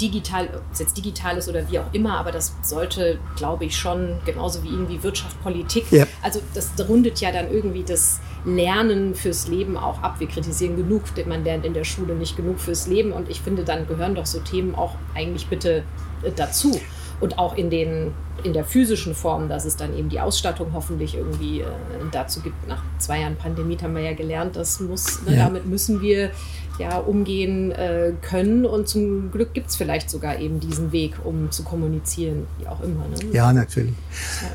digital, 0.00 0.48
ob 0.54 0.62
es 0.72 0.78
jetzt 0.78 0.96
digital 0.96 1.36
ist 1.36 1.48
oder 1.48 1.70
wie 1.70 1.78
auch 1.78 1.92
immer, 1.92 2.18
aber 2.18 2.32
das 2.32 2.54
sollte, 2.62 3.18
glaube 3.36 3.64
ich, 3.64 3.76
schon 3.76 4.18
genauso 4.24 4.62
wie 4.62 4.68
irgendwie 4.68 5.02
Wirtschaft, 5.02 5.40
Politik. 5.42 5.90
Ja. 5.90 6.06
Also 6.22 6.40
das 6.54 6.70
rundet 6.88 7.20
ja 7.20 7.32
dann 7.32 7.50
irgendwie 7.50 7.84
das 7.84 8.20
Lernen 8.44 9.14
fürs 9.14 9.48
Leben 9.48 9.76
auch 9.76 10.02
ab. 10.02 10.16
Wir 10.18 10.28
kritisieren 10.28 10.76
genug, 10.76 11.02
man 11.26 11.44
lernt 11.44 11.64
in 11.64 11.74
der 11.74 11.84
Schule 11.84 12.14
nicht 12.14 12.36
genug 12.36 12.60
fürs 12.60 12.86
Leben 12.86 13.12
und 13.12 13.28
ich 13.28 13.40
finde, 13.40 13.64
dann 13.64 13.86
gehören 13.86 14.14
doch 14.14 14.26
so 14.26 14.38
Themen 14.40 14.74
auch 14.74 14.94
eigentlich 15.14 15.46
bitte 15.48 15.82
äh, 16.22 16.30
dazu. 16.34 16.80
Und 17.18 17.38
auch 17.38 17.56
in, 17.56 17.70
den, 17.70 18.12
in 18.42 18.52
der 18.52 18.64
physischen 18.64 19.14
Form, 19.14 19.48
dass 19.48 19.64
es 19.64 19.76
dann 19.76 19.96
eben 19.96 20.10
die 20.10 20.20
Ausstattung 20.20 20.72
hoffentlich 20.74 21.14
irgendwie 21.14 21.60
äh, 21.60 21.66
dazu 22.12 22.40
gibt. 22.40 22.68
Nach 22.68 22.82
zwei 22.98 23.20
Jahren 23.20 23.36
Pandemie 23.36 23.78
haben 23.82 23.94
wir 23.94 24.02
ja 24.02 24.12
gelernt, 24.12 24.54
das 24.54 24.80
muss, 24.80 25.22
ne, 25.22 25.34
ja. 25.34 25.44
damit 25.44 25.64
müssen 25.64 26.02
wir 26.02 26.30
ja 26.78 26.98
umgehen 26.98 27.72
äh, 27.72 28.12
können. 28.22 28.64
Und 28.64 28.88
zum 28.88 29.30
Glück 29.30 29.54
gibt 29.54 29.68
es 29.68 29.76
vielleicht 29.76 30.10
sogar 30.10 30.38
eben 30.38 30.60
diesen 30.60 30.92
Weg, 30.92 31.14
um 31.24 31.50
zu 31.50 31.62
kommunizieren, 31.62 32.46
wie 32.58 32.66
auch 32.66 32.80
immer. 32.82 33.06
Ne? 33.08 33.32
Ja, 33.32 33.52
natürlich. 33.52 33.94
Ja. 34.42 34.48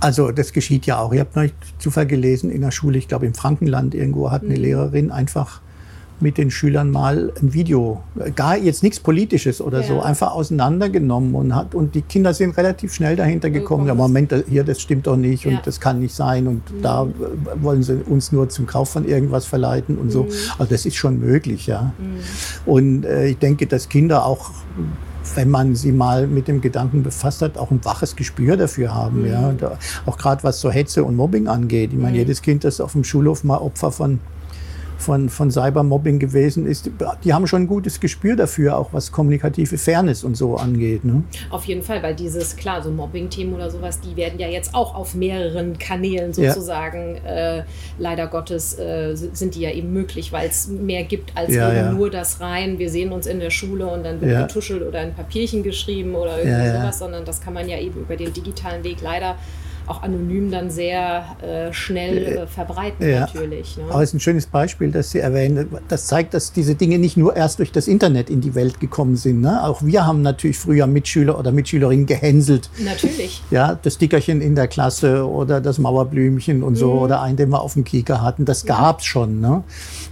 Also 0.00 0.30
das 0.30 0.52
geschieht 0.52 0.86
ja 0.86 0.98
auch. 0.98 1.12
Ich 1.12 1.20
habe 1.20 1.30
neulich 1.34 1.54
Zufall 1.78 2.06
gelesen 2.06 2.50
in 2.50 2.60
der 2.60 2.70
Schule, 2.70 2.98
ich 2.98 3.08
glaube 3.08 3.26
im 3.26 3.34
Frankenland 3.34 3.94
irgendwo 3.94 4.30
hat 4.30 4.42
eine 4.42 4.54
mhm. 4.54 4.62
Lehrerin 4.62 5.10
einfach 5.10 5.60
mit 6.20 6.38
den 6.38 6.50
Schülern 6.50 6.90
mal 6.90 7.32
ein 7.40 7.52
Video, 7.52 8.02
gar 8.34 8.56
jetzt 8.56 8.82
nichts 8.82 9.00
Politisches 9.00 9.60
oder 9.60 9.80
ja. 9.80 9.86
so, 9.86 10.00
einfach 10.00 10.32
auseinandergenommen 10.32 11.34
und 11.34 11.54
hat 11.54 11.74
und 11.74 11.94
die 11.94 12.02
Kinder 12.02 12.34
sind 12.34 12.56
relativ 12.56 12.92
schnell 12.94 13.16
dahinter 13.16 13.50
gekommen. 13.50 13.86
Ja, 13.86 13.94
Moment, 13.94 14.34
hier 14.48 14.64
das 14.64 14.80
stimmt 14.80 15.06
doch 15.06 15.16
nicht 15.16 15.44
ja. 15.44 15.52
und 15.52 15.66
das 15.66 15.80
kann 15.80 16.00
nicht 16.00 16.14
sein 16.14 16.46
und 16.46 16.70
mhm. 16.72 16.82
da 16.82 17.06
wollen 17.60 17.82
sie 17.82 18.02
uns 18.06 18.32
nur 18.32 18.48
zum 18.48 18.66
Kauf 18.66 18.90
von 18.90 19.06
irgendwas 19.06 19.46
verleiten 19.46 19.98
und 19.98 20.10
so. 20.10 20.24
Mhm. 20.24 20.30
Also 20.58 20.70
das 20.70 20.86
ist 20.86 20.96
schon 20.96 21.20
möglich, 21.20 21.66
ja. 21.66 21.92
Mhm. 21.98 22.70
Und 22.70 23.04
äh, 23.04 23.28
ich 23.28 23.38
denke, 23.38 23.66
dass 23.66 23.88
Kinder 23.88 24.24
auch 24.24 24.50
wenn 25.34 25.50
man 25.50 25.74
sie 25.74 25.92
mal 25.92 26.26
mit 26.26 26.48
dem 26.48 26.60
Gedanken 26.60 27.02
befasst 27.02 27.42
hat, 27.42 27.58
auch 27.58 27.70
ein 27.70 27.84
waches 27.84 28.16
Gespür 28.16 28.56
dafür 28.56 28.94
haben. 28.94 29.22
Mhm. 29.22 29.28
Ja. 29.28 29.52
Da, 29.52 29.78
auch 30.06 30.16
gerade 30.16 30.42
was 30.42 30.60
so 30.60 30.70
Hetze 30.70 31.04
und 31.04 31.16
Mobbing 31.16 31.48
angeht. 31.48 31.90
Ich 31.92 31.98
meine, 31.98 32.12
mhm. 32.12 32.18
jedes 32.18 32.42
Kind, 32.42 32.64
das 32.64 32.80
auf 32.80 32.92
dem 32.92 33.04
Schulhof 33.04 33.44
mal 33.44 33.58
Opfer 33.58 33.92
von 33.92 34.20
von, 34.98 35.28
von 35.28 35.50
Cybermobbing 35.50 36.18
gewesen 36.18 36.66
ist, 36.66 36.90
die 37.24 37.32
haben 37.32 37.46
schon 37.46 37.62
ein 37.62 37.66
gutes 37.68 38.00
Gespür 38.00 38.34
dafür, 38.36 38.76
auch 38.76 38.92
was 38.92 39.12
kommunikative 39.12 39.78
Fairness 39.78 40.24
und 40.24 40.36
so 40.36 40.56
angeht. 40.56 41.04
Ne? 41.04 41.22
Auf 41.50 41.64
jeden 41.64 41.82
Fall, 41.82 42.02
weil 42.02 42.14
dieses, 42.14 42.56
klar, 42.56 42.82
so 42.82 42.90
Mobbing-Themen 42.90 43.54
oder 43.54 43.70
sowas, 43.70 44.00
die 44.00 44.16
werden 44.16 44.38
ja 44.40 44.48
jetzt 44.48 44.74
auch 44.74 44.94
auf 44.94 45.14
mehreren 45.14 45.78
Kanälen 45.78 46.32
sozusagen, 46.32 47.16
ja. 47.24 47.58
äh, 47.58 47.62
leider 47.98 48.26
Gottes, 48.26 48.76
äh, 48.78 49.14
sind 49.14 49.54
die 49.54 49.60
ja 49.60 49.70
eben 49.70 49.92
möglich, 49.92 50.32
weil 50.32 50.48
es 50.48 50.66
mehr 50.66 51.04
gibt 51.04 51.36
als 51.36 51.54
ja, 51.54 51.72
ja. 51.72 51.92
nur 51.92 52.10
das 52.10 52.40
rein, 52.40 52.78
wir 52.78 52.90
sehen 52.90 53.12
uns 53.12 53.26
in 53.26 53.38
der 53.38 53.50
Schule 53.50 53.86
und 53.86 54.04
dann 54.04 54.20
wird 54.20 54.48
getuschelt 54.48 54.82
oder 54.82 54.98
ein 54.98 55.14
Papierchen 55.14 55.62
geschrieben 55.62 56.16
oder 56.16 56.38
irgendwie 56.38 56.76
sowas, 56.76 56.98
sondern 56.98 57.24
das 57.24 57.40
kann 57.40 57.54
man 57.54 57.68
ja 57.68 57.78
eben 57.78 58.00
über 58.00 58.16
den 58.16 58.32
digitalen 58.32 58.82
Weg 58.82 59.00
leider 59.00 59.36
auch 59.88 60.02
anonym 60.02 60.50
dann 60.50 60.70
sehr 60.70 61.24
äh, 61.42 61.72
schnell 61.72 62.18
äh, 62.18 62.46
verbreiten 62.46 63.08
ja. 63.08 63.20
natürlich. 63.20 63.76
Ne? 63.76 63.84
Aber 63.90 64.02
es 64.02 64.10
ist 64.10 64.14
ein 64.14 64.20
schönes 64.20 64.46
Beispiel, 64.46 64.90
das 64.90 65.10
Sie 65.10 65.18
erwähnen. 65.18 65.68
Das 65.88 66.06
zeigt, 66.06 66.34
dass 66.34 66.52
diese 66.52 66.74
Dinge 66.74 66.98
nicht 66.98 67.16
nur 67.16 67.36
erst 67.36 67.58
durch 67.58 67.72
das 67.72 67.88
Internet 67.88 68.30
in 68.30 68.40
die 68.40 68.54
Welt 68.54 68.80
gekommen 68.80 69.16
sind. 69.16 69.40
Ne? 69.40 69.64
Auch 69.64 69.82
wir 69.82 70.06
haben 70.06 70.22
natürlich 70.22 70.58
früher 70.58 70.86
Mitschüler 70.86 71.38
oder 71.38 71.52
Mitschülerinnen 71.52 72.06
gehänselt. 72.06 72.70
Natürlich. 72.78 73.42
Ja, 73.50 73.78
das 73.80 73.98
Dickerchen 73.98 74.40
in 74.40 74.54
der 74.54 74.68
Klasse 74.68 75.28
oder 75.28 75.60
das 75.60 75.78
Mauerblümchen 75.78 76.62
und 76.62 76.76
so 76.76 76.92
mhm. 76.94 76.98
oder 76.98 77.22
einen, 77.22 77.36
den 77.36 77.50
wir 77.50 77.60
auf 77.62 77.74
dem 77.74 77.84
Kieker 77.84 78.22
hatten. 78.22 78.44
Das 78.44 78.64
mhm. 78.64 78.68
gab 78.68 79.00
es 79.00 79.06
schon. 79.06 79.40
Ne? 79.40 79.62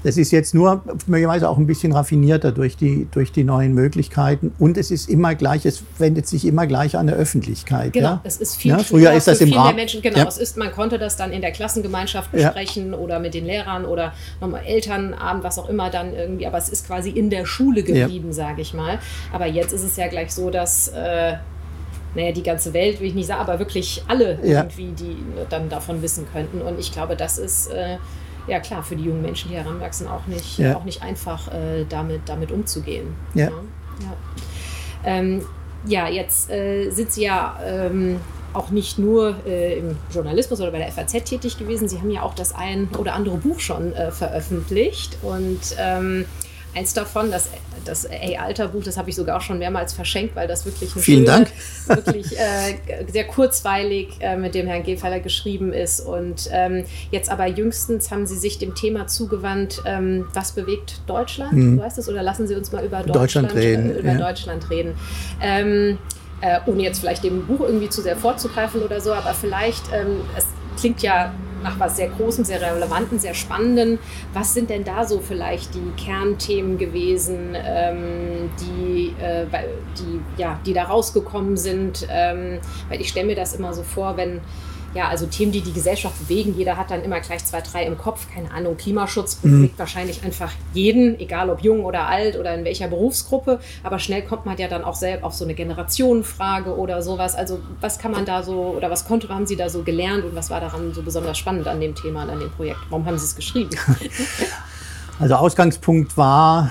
Das 0.02 0.16
ist 0.16 0.30
jetzt 0.30 0.54
nur 0.54 0.82
möglicherweise 1.06 1.48
auch 1.48 1.58
ein 1.58 1.66
bisschen 1.66 1.92
raffinierter 1.92 2.52
durch 2.52 2.76
die, 2.76 3.06
durch 3.10 3.32
die 3.32 3.44
neuen 3.44 3.74
Möglichkeiten. 3.74 4.52
Und 4.58 4.78
es 4.78 4.90
ist 4.90 5.08
immer 5.08 5.34
gleich, 5.34 5.66
es 5.66 5.82
wendet 5.98 6.26
sich 6.26 6.46
immer 6.46 6.66
gleich 6.66 6.96
an 6.96 7.06
der 7.06 7.16
Öffentlichkeit. 7.16 7.92
Genau, 7.92 8.08
ja? 8.08 8.20
es 8.24 8.38
ist 8.38 8.56
viel 8.56 8.70
ja, 8.70 8.78
Früher 8.78 9.12
ist 9.12 9.26
das 9.26 9.40
im 9.40 9.52
Rahmen 9.52 9.65
der 9.66 9.74
Menschen, 9.74 10.02
genau, 10.02 10.18
ja. 10.18 10.26
es 10.26 10.38
ist, 10.38 10.56
man 10.56 10.72
konnte 10.72 10.98
das 10.98 11.16
dann 11.16 11.32
in 11.32 11.40
der 11.40 11.52
Klassengemeinschaft 11.52 12.32
besprechen 12.32 12.92
ja. 12.92 12.98
oder 12.98 13.18
mit 13.18 13.34
den 13.34 13.46
Lehrern 13.46 13.84
oder 13.84 14.12
nochmal 14.40 14.64
Elternabend, 14.64 15.44
was 15.44 15.58
auch 15.58 15.68
immer 15.68 15.90
dann 15.90 16.14
irgendwie, 16.14 16.46
aber 16.46 16.58
es 16.58 16.68
ist 16.68 16.86
quasi 16.86 17.10
in 17.10 17.30
der 17.30 17.46
Schule 17.46 17.82
geblieben, 17.82 18.28
ja. 18.28 18.34
sage 18.34 18.62
ich 18.62 18.74
mal. 18.74 18.98
Aber 19.32 19.46
jetzt 19.46 19.72
ist 19.72 19.84
es 19.84 19.96
ja 19.96 20.08
gleich 20.08 20.32
so, 20.32 20.50
dass 20.50 20.88
äh, 20.88 21.34
naja, 22.14 22.32
die 22.32 22.42
ganze 22.42 22.72
Welt 22.72 23.00
will 23.00 23.08
ich 23.08 23.14
nicht 23.14 23.26
sagen, 23.26 23.40
aber 23.40 23.58
wirklich 23.58 24.02
alle 24.08 24.38
irgendwie, 24.42 24.92
die 24.92 25.16
dann 25.50 25.68
davon 25.68 26.02
wissen 26.02 26.26
könnten. 26.32 26.62
Und 26.62 26.78
ich 26.80 26.92
glaube, 26.92 27.14
das 27.14 27.38
ist 27.38 27.70
äh, 27.70 27.98
ja 28.48 28.60
klar 28.60 28.82
für 28.82 28.96
die 28.96 29.04
jungen 29.04 29.22
Menschen, 29.22 29.50
die 29.50 29.56
heranwachsen, 29.56 30.08
auch 30.08 30.26
nicht, 30.26 30.64
auch 30.74 30.84
nicht 30.84 31.02
einfach, 31.02 31.48
äh, 31.48 31.84
damit, 31.88 32.22
damit 32.26 32.50
umzugehen. 32.50 33.14
Ja. 33.34 33.50
Ja, 34.00 34.16
ähm, 35.04 35.44
ja 35.86 36.08
jetzt 36.08 36.50
äh, 36.50 36.90
sind 36.90 37.12
Sie 37.12 37.24
ja 37.24 37.58
ähm, 37.64 38.20
auch 38.56 38.70
nicht 38.70 38.98
nur 38.98 39.36
äh, 39.46 39.78
im 39.78 39.96
Journalismus 40.12 40.60
oder 40.60 40.70
bei 40.70 40.78
der 40.78 40.90
FAZ 40.90 41.12
tätig 41.24 41.58
gewesen. 41.58 41.88
Sie 41.88 41.98
haben 41.98 42.10
ja 42.10 42.22
auch 42.22 42.34
das 42.34 42.54
ein 42.54 42.88
oder 42.98 43.14
andere 43.14 43.36
Buch 43.36 43.60
schon 43.60 43.92
äh, 43.92 44.10
veröffentlicht. 44.10 45.18
Und 45.22 45.60
ähm, 45.78 46.24
eins 46.74 46.94
davon, 46.94 47.30
das, 47.30 47.50
das 47.84 48.04
Ey-Alter-Buch, 48.04 48.82
das 48.82 48.96
habe 48.96 49.10
ich 49.10 49.16
sogar 49.16 49.36
auch 49.38 49.42
schon 49.42 49.58
mehrmals 49.58 49.92
verschenkt, 49.92 50.36
weil 50.36 50.48
das 50.48 50.64
wirklich 50.64 50.92
eine 50.92 51.02
Vielen 51.02 51.26
schöne, 51.26 51.44
Dank. 51.44 51.52
wirklich 51.86 52.38
äh, 52.38 53.04
sehr 53.12 53.24
kurzweilig 53.24 54.08
äh, 54.20 54.36
mit 54.36 54.54
dem 54.54 54.66
Herrn 54.66 54.82
Gefeller 54.82 55.20
geschrieben 55.20 55.72
ist. 55.72 56.00
Und 56.00 56.48
ähm, 56.50 56.84
jetzt 57.10 57.30
aber 57.30 57.46
jüngstens 57.46 58.10
haben 58.10 58.26
Sie 58.26 58.36
sich 58.36 58.58
dem 58.58 58.74
Thema 58.74 59.06
zugewandt, 59.06 59.82
ähm, 59.84 60.26
was 60.32 60.52
bewegt 60.52 61.00
Deutschland? 61.06 61.52
Mhm. 61.52 61.76
Du 61.76 61.82
weißt 61.82 61.98
es, 61.98 62.08
oder 62.08 62.22
lassen 62.22 62.46
Sie 62.46 62.54
uns 62.54 62.72
mal 62.72 62.84
über 62.84 62.98
Deutschland, 63.02 63.50
Deutschland 63.50 63.54
reden. 63.54 63.90
Äh, 63.90 63.98
über 63.98 64.12
ja. 64.12 64.18
Deutschland 64.18 64.70
reden. 64.70 64.94
Äh, 66.40 66.60
ohne 66.66 66.82
jetzt 66.82 67.00
vielleicht 67.00 67.24
dem 67.24 67.46
Buch 67.46 67.60
irgendwie 67.60 67.88
zu 67.88 68.02
sehr 68.02 68.16
vorzugreifen 68.16 68.82
oder 68.82 69.00
so, 69.00 69.12
aber 69.12 69.32
vielleicht, 69.32 69.84
ähm, 69.92 70.20
es 70.36 70.46
klingt 70.78 71.00
ja 71.02 71.32
nach 71.62 71.80
was 71.80 71.96
sehr 71.96 72.08
Großem, 72.08 72.44
sehr 72.44 72.60
Relevanten, 72.60 73.18
sehr 73.18 73.34
Spannenden. 73.34 73.98
Was 74.32 74.54
sind 74.54 74.70
denn 74.70 74.84
da 74.84 75.04
so 75.04 75.20
vielleicht 75.20 75.74
die 75.74 75.90
Kernthemen 75.96 76.78
gewesen, 76.78 77.54
ähm, 77.54 78.50
die, 78.60 79.14
äh, 79.20 79.46
die, 79.98 80.20
ja, 80.40 80.60
die 80.64 80.72
da 80.72 80.84
rausgekommen 80.84 81.56
sind? 81.56 82.06
Ähm, 82.10 82.58
weil 82.88 83.00
ich 83.00 83.08
stelle 83.08 83.26
mir 83.26 83.36
das 83.36 83.54
immer 83.54 83.72
so 83.72 83.82
vor, 83.82 84.16
wenn 84.16 84.40
ja, 84.96 85.08
also 85.08 85.26
Themen, 85.26 85.52
die 85.52 85.60
die 85.60 85.72
Gesellschaft 85.72 86.18
bewegen. 86.18 86.54
Jeder 86.56 86.76
hat 86.76 86.90
dann 86.90 87.02
immer 87.02 87.20
gleich 87.20 87.44
zwei, 87.44 87.60
drei 87.60 87.84
im 87.84 87.98
Kopf. 87.98 88.26
Keine 88.32 88.50
Ahnung, 88.50 88.76
Klimaschutz 88.76 89.38
mhm. 89.42 89.50
bewegt 89.50 89.74
mhm. 89.74 89.78
wahrscheinlich 89.78 90.24
einfach 90.24 90.50
jeden, 90.72 91.20
egal 91.20 91.50
ob 91.50 91.62
jung 91.62 91.84
oder 91.84 92.06
alt 92.06 92.38
oder 92.38 92.54
in 92.54 92.64
welcher 92.64 92.88
Berufsgruppe. 92.88 93.60
Aber 93.82 93.98
schnell 93.98 94.22
kommt 94.22 94.46
man 94.46 94.56
ja 94.56 94.68
dann 94.68 94.82
auch 94.84 94.94
selbst 94.94 95.24
auf 95.24 95.34
so 95.34 95.44
eine 95.44 95.54
Generationenfrage 95.54 96.74
oder 96.74 97.02
sowas. 97.02 97.34
Also 97.34 97.60
was 97.80 97.98
kann 97.98 98.12
man 98.12 98.24
da 98.24 98.42
so 98.42 98.74
oder 98.76 98.90
was 98.90 99.06
konnte, 99.06 99.28
haben 99.28 99.46
Sie 99.46 99.56
da 99.56 99.68
so 99.68 99.82
gelernt 99.82 100.24
und 100.24 100.34
was 100.34 100.50
war 100.50 100.60
daran 100.60 100.94
so 100.94 101.02
besonders 101.02 101.38
spannend 101.38 101.68
an 101.68 101.80
dem 101.80 101.94
Thema 101.94 102.24
und 102.24 102.30
an 102.30 102.40
dem 102.40 102.50
Projekt? 102.50 102.80
Warum 102.88 103.04
haben 103.06 103.18
Sie 103.18 103.24
es 103.24 103.36
geschrieben? 103.36 103.70
Also 105.18 105.36
Ausgangspunkt 105.36 106.14
war 106.18 106.70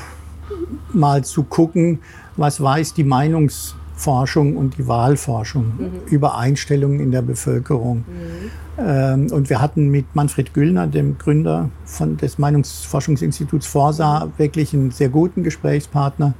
mal 0.94 1.24
zu 1.24 1.42
gucken, 1.42 2.04
was 2.38 2.62
weiß 2.62 2.94
die 2.94 3.04
Meinungs- 3.04 3.74
Forschung 3.96 4.58
und 4.58 4.78
die 4.78 4.88
Wahlforschung 4.88 5.74
mhm. 5.78 5.92
über 6.12 6.38
Einstellungen 6.38 7.00
in 7.00 7.12
der 7.12 7.22
Bevölkerung. 7.22 8.00
Mhm. 8.00 8.52
Ähm, 8.78 9.28
und 9.32 9.50
wir 9.50 9.62
hatten 9.62 9.90
mit 9.90 10.16
Manfred 10.16 10.54
Güllner, 10.54 10.88
dem 10.88 11.18
Gründer 11.18 11.70
von, 11.86 12.18
des 12.18 12.38
Meinungsforschungsinstituts 12.38 13.66
Forsa, 13.66 14.30
wirklich 14.38 14.74
einen 14.74 14.92
sehr 14.92 15.10
guten 15.10 15.44
Gesprächspartner, 15.44 16.34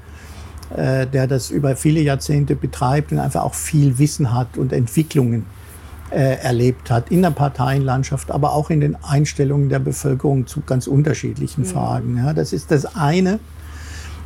äh, 0.76 1.08
der 1.08 1.28
das 1.28 1.50
über 1.50 1.76
viele 1.76 2.02
Jahrzehnte 2.02 2.56
betreibt 2.56 3.12
und 3.12 3.20
einfach 3.20 3.44
auch 3.44 3.54
viel 3.54 3.98
Wissen 4.00 4.34
hat 4.34 4.58
und 4.58 4.74
Entwicklungen 4.74 5.46
äh, 6.12 6.38
erlebt 6.38 6.92
hat 6.92 7.10
in 7.10 7.22
der 7.22 7.32
Parteienlandschaft, 7.32 8.32
aber 8.32 8.54
auch 8.54 8.70
in 8.70 8.82
den 8.82 8.98
Einstellungen 9.04 9.70
der 9.70 9.80
Bevölkerung 9.80 10.46
zu 10.46 10.62
ganz 10.62 10.88
unterschiedlichen 10.88 11.62
mhm. 11.62 11.68
Fragen. 11.68 12.18
Ja, 12.18 12.34
das 12.34 12.54
ist 12.54 12.72
das 12.72 12.96
eine. 12.96 13.40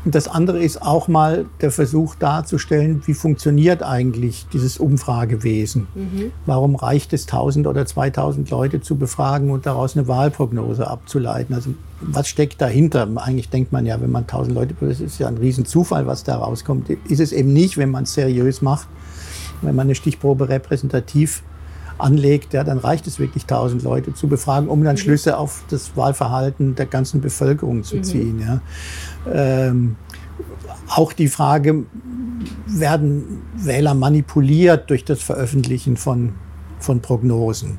Und 0.06 0.16
das 0.16 0.28
andere 0.28 0.60
ist 0.60 0.82
auch 0.82 1.08
mal 1.08 1.46
der 1.60 1.72
Versuch 1.72 2.16
darzustellen, 2.16 3.02
wie 3.06 3.14
funktioniert 3.14 3.84
eigentlich 3.84 4.48
dieses 4.54 4.78
Umfragewesen. 4.78 5.88
Mhm. 5.94 6.32
Warum 6.46 6.76
reicht 6.76 7.12
es, 7.12 7.24
1000 7.24 7.68
oder 7.68 7.86
2000 7.86 8.50
Leute 8.50 8.82
zu 8.82 8.96
befragen 8.96 9.52
und 9.52 9.66
daraus 9.66 9.98
eine 9.98 10.08
Wahlprognose 10.08 10.88
abzuleiten? 10.88 11.54
Also 11.54 11.72
was 12.02 12.30
steckt 12.30 12.62
dahinter? 12.62 13.08
Eigentlich 13.18 13.50
denkt 13.50 13.74
man 13.74 13.86
ja, 13.86 14.00
wenn 14.00 14.12
man 14.12 14.24
1000 14.24 14.56
Leute, 14.56 14.76
das 14.80 15.02
ist 15.02 15.20
ja 15.20 15.28
ein 15.28 15.38
Riesenzufall, 15.38 16.08
was 16.08 16.24
da 16.24 16.38
rauskommt. 16.38 16.90
Ist 16.90 17.20
es 17.20 17.34
eben 17.34 17.52
nicht, 17.52 17.78
wenn 17.78 17.92
man 17.92 18.04
es 18.04 18.14
seriös 18.14 18.62
macht. 18.62 18.88
Wenn 19.62 19.76
man 19.76 19.88
eine 19.88 19.96
Stichprobe 19.96 20.48
repräsentativ 20.48 21.44
anlegt, 22.00 22.54
ja, 22.54 22.64
dann 22.64 22.78
reicht 22.78 23.08
es 23.08 23.20
wirklich, 23.20 23.44
1000 23.44 23.84
Leute 23.84 24.14
zu 24.14 24.28
befragen, 24.28 24.70
um 24.70 24.84
dann 24.84 24.96
mhm. 24.96 25.00
Schlüsse 25.00 25.38
auf 25.38 25.64
das 25.70 25.96
Wahlverhalten 25.96 26.76
der 26.76 26.86
ganzen 26.86 27.22
Bevölkerung 27.22 27.84
zu 27.84 27.98
mhm. 27.98 28.04
ziehen. 28.04 28.40
Ja. 28.40 28.62
Ähm, 29.32 29.96
auch 30.88 31.14
die 31.14 31.28
Frage, 31.28 31.86
werden 32.68 33.42
Wähler 33.56 33.94
manipuliert 33.94 34.90
durch 34.90 35.06
das 35.06 35.22
Veröffentlichen 35.22 35.98
von, 35.98 36.34
von 36.80 37.02
Prognosen? 37.02 37.78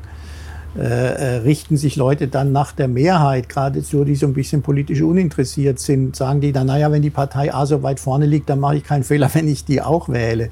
Äh, 0.78 0.82
äh, 0.82 1.36
richten 1.38 1.76
sich 1.76 1.96
Leute 1.96 2.28
dann 2.28 2.52
nach 2.52 2.70
der 2.70 2.86
Mehrheit, 2.86 3.48
gerade 3.48 3.80
so, 3.80 4.04
die 4.04 4.14
so 4.14 4.26
ein 4.26 4.34
bisschen 4.34 4.62
politisch 4.62 5.02
uninteressiert 5.02 5.80
sind, 5.80 6.14
sagen 6.14 6.40
die 6.40 6.52
dann, 6.52 6.68
naja, 6.68 6.92
wenn 6.92 7.02
die 7.02 7.10
Partei 7.10 7.52
A 7.52 7.66
so 7.66 7.82
weit 7.82 7.98
vorne 7.98 8.24
liegt, 8.24 8.48
dann 8.48 8.60
mache 8.60 8.76
ich 8.76 8.84
keinen 8.84 9.02
Fehler, 9.02 9.28
wenn 9.34 9.48
ich 9.48 9.64
die 9.64 9.82
auch 9.82 10.08
wähle. 10.08 10.50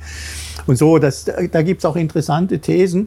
Und 0.67 0.77
so, 0.77 0.99
das, 0.99 1.25
da 1.25 1.63
gibt 1.63 1.83
es 1.83 1.85
auch 1.85 1.95
interessante 1.95 2.59
Thesen. 2.59 3.07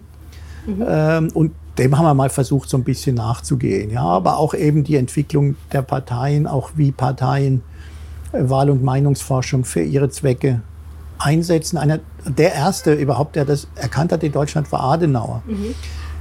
Mhm. 0.65 0.85
Ähm, 0.87 1.29
und 1.33 1.51
dem 1.77 1.97
haben 1.97 2.05
wir 2.05 2.13
mal 2.13 2.29
versucht, 2.29 2.69
so 2.69 2.77
ein 2.77 2.83
bisschen 2.83 3.15
nachzugehen. 3.15 3.91
Ja, 3.91 4.03
aber 4.03 4.37
auch 4.37 4.53
eben 4.53 4.83
die 4.83 4.95
Entwicklung 4.95 5.55
der 5.71 5.81
Parteien, 5.81 6.47
auch 6.47 6.71
wie 6.75 6.91
Parteien 6.91 7.61
äh, 8.31 8.49
Wahl- 8.49 8.69
und 8.69 8.83
Meinungsforschung 8.83 9.63
für 9.63 9.81
ihre 9.81 10.09
Zwecke 10.09 10.61
einsetzen. 11.17 11.77
Einer, 11.77 11.99
der 12.25 12.53
erste 12.53 12.93
überhaupt, 12.93 13.35
der 13.35 13.45
das 13.45 13.67
erkannt 13.75 14.11
hat 14.11 14.23
in 14.23 14.31
Deutschland, 14.31 14.71
war 14.71 14.81
Adenauer. 14.81 15.43
Mhm. 15.45 15.75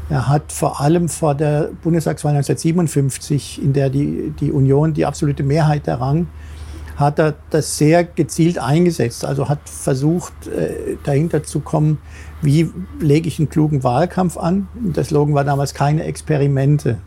Er 0.08 0.28
hat 0.28 0.52
vor 0.52 0.80
allem 0.80 1.08
vor 1.08 1.34
der 1.36 1.70
Bundestagswahl 1.82 2.32
1957, 2.32 3.62
in 3.62 3.72
der 3.72 3.90
die, 3.90 4.32
die 4.40 4.50
Union 4.50 4.92
die 4.92 5.06
absolute 5.06 5.44
Mehrheit 5.44 5.86
errang, 5.86 6.26
hat 6.96 7.18
er 7.18 7.34
das 7.50 7.78
sehr 7.78 8.04
gezielt 8.04 8.58
eingesetzt. 8.58 9.24
Also 9.24 9.48
hat 9.48 9.60
versucht, 9.68 10.48
äh, 10.48 10.96
dahinter 11.04 11.44
zu 11.44 11.60
kommen, 11.60 11.98
wie 12.42 12.70
lege 13.00 13.28
ich 13.28 13.38
einen 13.38 13.48
klugen 13.48 13.82
Wahlkampf 13.82 14.36
an. 14.36 14.68
Der 14.74 15.04
Slogan 15.04 15.34
war 15.34 15.44
damals 15.44 15.74
keine 15.74 16.04
Experimente. 16.04 16.98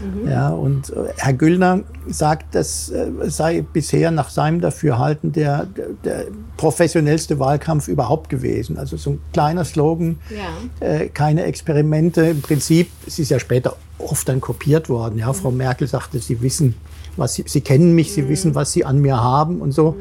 Mhm. 0.00 0.28
Ja, 0.28 0.48
und 0.50 0.90
äh, 0.90 1.12
Herr 1.16 1.34
Güllner 1.34 1.80
sagt, 2.08 2.54
das 2.54 2.90
äh, 2.90 3.10
sei 3.26 3.62
bisher 3.62 4.10
nach 4.10 4.30
seinem 4.30 4.60
Dafürhalten 4.60 5.32
der, 5.32 5.66
der, 5.66 5.86
der 6.04 6.24
professionellste 6.56 7.38
Wahlkampf 7.38 7.88
überhaupt 7.88 8.30
gewesen. 8.30 8.78
Also 8.78 8.96
so 8.96 9.10
ein 9.10 9.20
kleiner 9.32 9.64
Slogan, 9.64 10.18
ja. 10.30 10.86
äh, 10.86 11.08
keine 11.08 11.44
Experimente. 11.44 12.22
Im 12.22 12.42
Prinzip, 12.42 12.90
es 13.06 13.18
ist 13.18 13.30
ja 13.30 13.38
später 13.38 13.76
oft 13.98 14.28
dann 14.28 14.40
kopiert 14.40 14.88
worden. 14.88 15.18
Ja, 15.18 15.28
mhm. 15.28 15.34
Frau 15.34 15.50
Merkel 15.50 15.86
sagte, 15.86 16.18
Sie 16.18 16.40
wissen, 16.40 16.74
was 17.16 17.34
Sie, 17.34 17.44
Sie 17.46 17.60
kennen 17.60 17.94
mich, 17.94 18.12
Sie 18.12 18.22
mhm. 18.22 18.28
wissen, 18.28 18.54
was 18.54 18.72
Sie 18.72 18.84
an 18.84 19.00
mir 19.00 19.22
haben 19.22 19.60
und 19.60 19.72
so. 19.72 19.96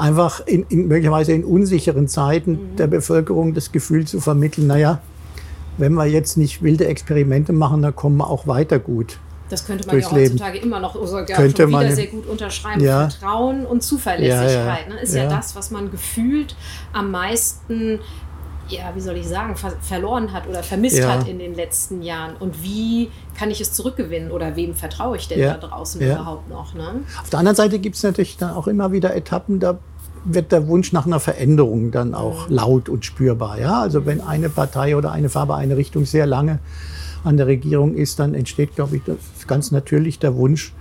Einfach 0.00 0.46
in, 0.46 0.64
in, 0.70 0.88
möglicherweise 0.88 1.32
in 1.32 1.44
unsicheren 1.44 2.08
Zeiten 2.08 2.52
mhm. 2.52 2.76
der 2.76 2.86
Bevölkerung 2.86 3.52
das 3.52 3.70
Gefühl 3.70 4.06
zu 4.06 4.20
vermitteln, 4.20 4.66
naja, 4.66 5.00
wenn 5.76 5.94
wir 5.94 6.06
jetzt 6.06 6.36
nicht 6.36 6.62
wilde 6.62 6.86
Experimente 6.86 7.52
machen, 7.52 7.82
dann 7.82 7.94
kommen 7.94 8.16
wir 8.16 8.28
auch 8.28 8.46
weiter 8.46 8.78
gut. 8.78 9.18
Das 9.50 9.66
könnte 9.66 9.86
man 9.86 9.98
ja 9.98 10.10
heutzutage 10.10 10.54
Leben. 10.54 10.66
immer 10.66 10.80
noch 10.80 10.94
sogar 10.94 11.26
könnte 11.26 11.62
schon 11.62 11.70
wieder 11.70 11.92
sehr 11.92 12.06
gut 12.06 12.26
unterschreiben. 12.26 12.82
Ja. 12.82 13.10
Vertrauen 13.10 13.66
und 13.66 13.82
Zuverlässigkeit 13.82 14.86
ja, 14.86 14.88
ja, 14.88 14.94
ne, 14.94 15.00
ist 15.00 15.14
ja. 15.14 15.28
das, 15.28 15.56
was 15.56 15.70
man 15.70 15.90
gefühlt 15.90 16.54
am 16.92 17.10
meisten, 17.10 17.98
ja, 18.68 18.92
wie 18.94 19.00
soll 19.00 19.16
ich 19.16 19.26
sagen, 19.26 19.56
ver 19.56 19.72
verloren 19.80 20.32
hat 20.32 20.46
oder 20.48 20.62
vermisst 20.62 21.04
hat 21.04 21.26
in 21.26 21.40
den 21.40 21.54
letzten 21.54 22.02
Jahren. 22.02 22.36
Und 22.38 22.62
wie 22.62 23.10
kann 23.36 23.50
ich 23.50 23.60
es 23.60 23.72
zurückgewinnen 23.72 24.30
oder 24.30 24.54
wem 24.54 24.74
vertraue 24.74 25.16
ich 25.16 25.26
denn 25.26 25.40
da 25.40 25.56
draußen 25.56 26.00
überhaupt 26.00 26.48
noch? 26.48 26.74
Ne? 26.74 27.02
Auf 27.20 27.30
der 27.30 27.40
anderen 27.40 27.56
Seite 27.56 27.80
gibt 27.80 27.96
es 27.96 28.02
natürlich 28.04 28.36
dann 28.36 28.54
auch 28.54 28.68
immer 28.68 28.92
wieder 28.92 29.14
Etappen, 29.16 29.58
da 29.58 29.78
wird 30.24 30.52
der 30.52 30.66
Wunsch 30.68 30.92
nach 30.92 31.06
einer 31.06 31.20
Veränderung 31.20 31.90
dann 31.90 32.14
auch 32.14 32.48
mhm. 32.48 32.54
laut 32.54 32.88
und 32.88 33.04
spürbar. 33.04 33.58
Ja? 33.58 33.80
Also 33.80 34.06
wenn 34.06 34.20
eine 34.20 34.48
Partei 34.48 34.96
oder 34.96 35.12
eine 35.12 35.28
Farbe, 35.28 35.54
eine 35.54 35.76
Richtung 35.76 36.04
sehr 36.04 36.26
lange 36.26 36.58
an 37.24 37.36
der 37.36 37.46
Regierung 37.46 37.94
ist, 37.94 38.18
dann 38.18 38.34
entsteht, 38.34 38.74
glaube 38.74 38.96
ich, 38.96 39.02
ganz 39.46 39.70
natürlich 39.70 40.18
der 40.18 40.36
Wunsch, 40.36 40.72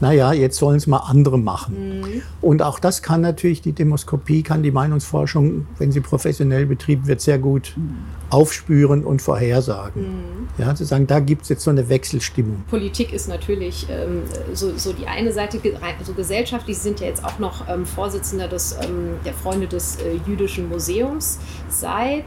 naja, 0.00 0.32
jetzt 0.32 0.56
sollen 0.56 0.76
es 0.76 0.86
mal 0.86 0.98
andere 0.98 1.38
machen. 1.38 2.00
Mhm. 2.00 2.22
Und 2.40 2.62
auch 2.62 2.78
das 2.78 3.02
kann 3.02 3.20
natürlich 3.20 3.60
die 3.62 3.72
Demoskopie, 3.72 4.42
kann 4.42 4.62
die 4.62 4.70
Meinungsforschung, 4.70 5.66
wenn 5.78 5.92
sie 5.92 6.00
professionell 6.00 6.66
betrieben 6.66 7.06
wird, 7.06 7.20
sehr 7.20 7.38
gut 7.38 7.74
mhm. 7.76 7.96
aufspüren 8.30 9.04
und 9.04 9.20
vorhersagen. 9.20 10.02
Mhm. 10.02 10.48
Ja, 10.58 10.74
zu 10.74 10.84
sagen, 10.84 11.06
da 11.06 11.20
gibt 11.20 11.42
es 11.42 11.50
jetzt 11.50 11.62
so 11.62 11.70
eine 11.70 11.88
Wechselstimmung. 11.88 12.64
Politik 12.68 13.12
ist 13.12 13.28
natürlich 13.28 13.86
ähm, 13.90 14.22
so, 14.54 14.76
so, 14.76 14.92
die 14.92 15.06
eine 15.06 15.32
Seite, 15.32 15.60
also 15.98 16.12
gesellschaftlich 16.14 16.78
sind 16.78 17.00
ja 17.00 17.06
jetzt 17.06 17.24
auch 17.24 17.38
noch 17.38 17.68
ähm, 17.68 17.86
Vorsitzender 17.86 18.48
des, 18.48 18.76
ähm, 18.82 19.16
der 19.24 19.34
Freunde 19.34 19.66
des 19.66 19.96
äh, 19.96 20.18
Jüdischen 20.26 20.68
Museums 20.68 21.38
seit 21.68 22.24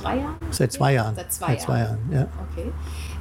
drei 0.00 0.16
Jahren? 0.18 0.36
Seit 0.50 0.72
zwei 0.72 0.94
Jahren. 0.94 1.14
Seit 1.14 1.32
zwei, 1.32 1.46
Seit 1.46 1.60
zwei 1.62 1.78
Jahren. 1.78 1.98
Jahren, 2.10 2.12
ja. 2.12 2.28
Okay. 2.52 2.70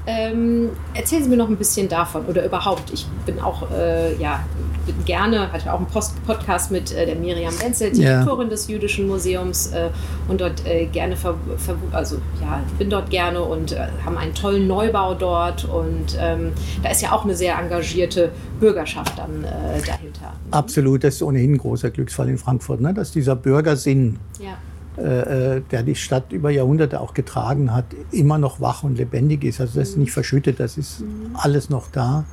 Ähm, 0.10 0.70
erzählen 0.93 1.22
Sie 1.22 1.30
mir 1.30 1.36
noch 1.36 1.50
ein 1.50 1.58
bisschen 1.58 1.89
davon 1.89 2.26
oder 2.28 2.46
überhaupt. 2.46 2.93
Ich 2.93 3.06
bin 3.26 3.41
auch, 3.41 3.70
äh, 3.72 4.15
ja, 4.15 4.41
bin 4.86 4.96
gerne, 5.04 5.52
hatte 5.52 5.74
auch 5.74 5.80
einen 5.80 5.88
Post 5.88 6.26
Podcast 6.26 6.72
mit 6.72 6.93
äh, 6.93 7.06
der 7.06 7.15
Miriam 7.17 7.54
Wenzel, 7.60 7.91
Direktorin 7.91 8.48
ja. 8.48 8.52
des 8.52 8.70
Jüdischen 8.70 9.06
Museums 9.10 9.67
äh, 9.67 9.89
und 10.30 10.39
dort 10.39 10.65
äh, 10.65 10.86
gerne, 10.86 11.17
ver, 11.17 11.36
ver, 11.58 11.76
also 11.91 12.20
ja, 12.41 12.63
bin 12.80 12.89
dort 12.89 13.10
gerne 13.10 13.43
und 13.43 13.74
äh, 13.74 13.88
haben 14.06 14.17
einen 14.17 14.34
tollen 14.34 14.65
Neubau 14.65 15.13
dort 15.13 15.65
und 15.65 16.17
ähm, 16.17 16.54
da 16.82 16.89
ist 16.89 17.02
ja 17.02 17.12
auch 17.12 17.26
eine 17.26 17.36
sehr 17.36 17.60
engagierte 17.60 18.32
Bürgerschaft 18.62 19.20
dann 19.20 19.43
äh, 19.43 19.86
dahinter. 19.86 20.34
Absolut, 20.52 21.04
das 21.04 21.15
ist 21.15 21.24
ohnehin 21.24 21.56
ein 21.56 21.58
großer 21.58 21.89
Glücksfall 21.89 22.30
in 22.30 22.38
Frankfurt, 22.38 22.80
ne? 22.80 22.93
dass 22.93 23.12
dieser 23.12 23.36
Bürgersinn. 23.36 24.20
Ja 24.39 24.58
äh, 24.97 25.57
äh, 25.57 25.62
der 25.71 25.83
die 25.83 25.95
Stadt 25.95 26.31
über 26.31 26.49
Jahrhunderte 26.49 26.99
auch 26.99 27.13
getragen 27.13 27.73
hat, 27.73 27.86
immer 28.12 28.38
noch 28.38 28.60
wach 28.62 28.83
und 28.83 28.97
lebendig 28.97 29.43
ist. 29.43 29.62
Also 29.62 29.79
das 29.79 29.89
ist 29.89 29.97
nicht 29.97 30.12
verschüttet, 30.12 30.60
das 30.60 30.77
ist 30.77 31.03
alles 31.33 31.69
noch 31.69 31.91
da. 31.91 32.25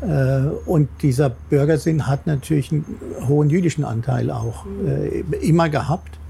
Äh, 0.00 0.48
und 0.66 0.88
dieser 1.02 1.30
Bürgersinn 1.30 2.06
hat 2.06 2.26
natürlich 2.26 2.70
einen 2.70 2.84
hohen 3.28 3.50
jüdischen 3.50 3.84
Anteil 3.84 4.30
auch 4.30 4.64
immer 5.40 5.68
gehabt. 5.68 6.20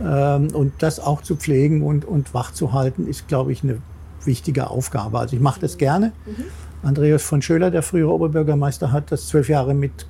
Ähm, 0.00 0.48
und 0.52 0.72
das 0.78 1.00
auch 1.00 1.22
zu 1.22 1.36
pflegen 1.36 1.82
und, 1.82 2.04
und 2.04 2.32
wach 2.32 2.52
zu 2.52 2.72
halten, 2.72 3.08
ist, 3.08 3.26
glaube 3.26 3.52
ich, 3.52 3.64
eine 3.64 3.78
wichtige 4.24 4.70
Aufgabe. 4.70 5.18
Also 5.18 5.34
ich 5.34 5.42
mache 5.42 5.60
das 5.60 5.78
gerne. 5.78 6.12
Mhm. 6.24 6.44
Andreas 6.86 7.22
von 7.22 7.42
Schöler, 7.42 7.70
der 7.70 7.82
frühere 7.82 8.12
Oberbürgermeister, 8.12 8.92
hat 8.92 9.10
das 9.10 9.26
zwölf 9.26 9.48
Jahre 9.48 9.74
mit 9.74 10.06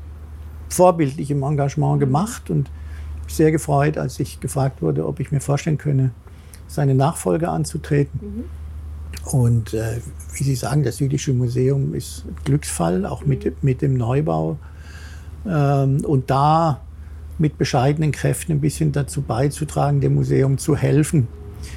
vorbildlichem 0.69 1.43
Engagement 1.43 2.01
gemacht 2.01 2.51
und 2.51 2.69
sehr 3.29 3.53
gefreut, 3.53 3.99
als 3.99 4.19
ich 4.21 4.41
gefragt 4.41 4.83
wurde, 4.83 5.07
ob 5.07 5.21
ich 5.21 5.31
mir 5.31 5.41
vorstellen 5.41 5.79
könne, 5.79 6.11
seine 6.67 6.95
Nachfolge 6.95 7.49
anzutreten. 7.49 8.21
Mhm. 8.21 8.45
Und 9.31 9.75
äh, 9.75 10.01
wie 10.35 10.45
Sie 10.45 10.55
sagen, 10.55 10.83
das 10.83 11.01
Jüdische 11.01 11.33
Museum 11.33 11.95
ist 11.95 12.25
Glücksfall, 12.45 13.07
auch 13.07 13.25
mit, 13.25 13.45
mhm. 13.45 13.53
mit 13.63 13.83
dem 13.83 13.95
Neubau. 13.95 14.59
Ähm, 15.47 16.05
und 16.05 16.31
da 16.31 16.81
mit 17.39 17.57
bescheidenen 17.57 18.13
Kräften 18.13 18.53
ein 18.53 18.61
bisschen 18.61 18.93
dazu 18.93 19.23
beizutragen, 19.23 20.01
dem 20.01 20.15
Museum 20.15 20.59
zu 20.59 20.77
helfen, 20.77 21.29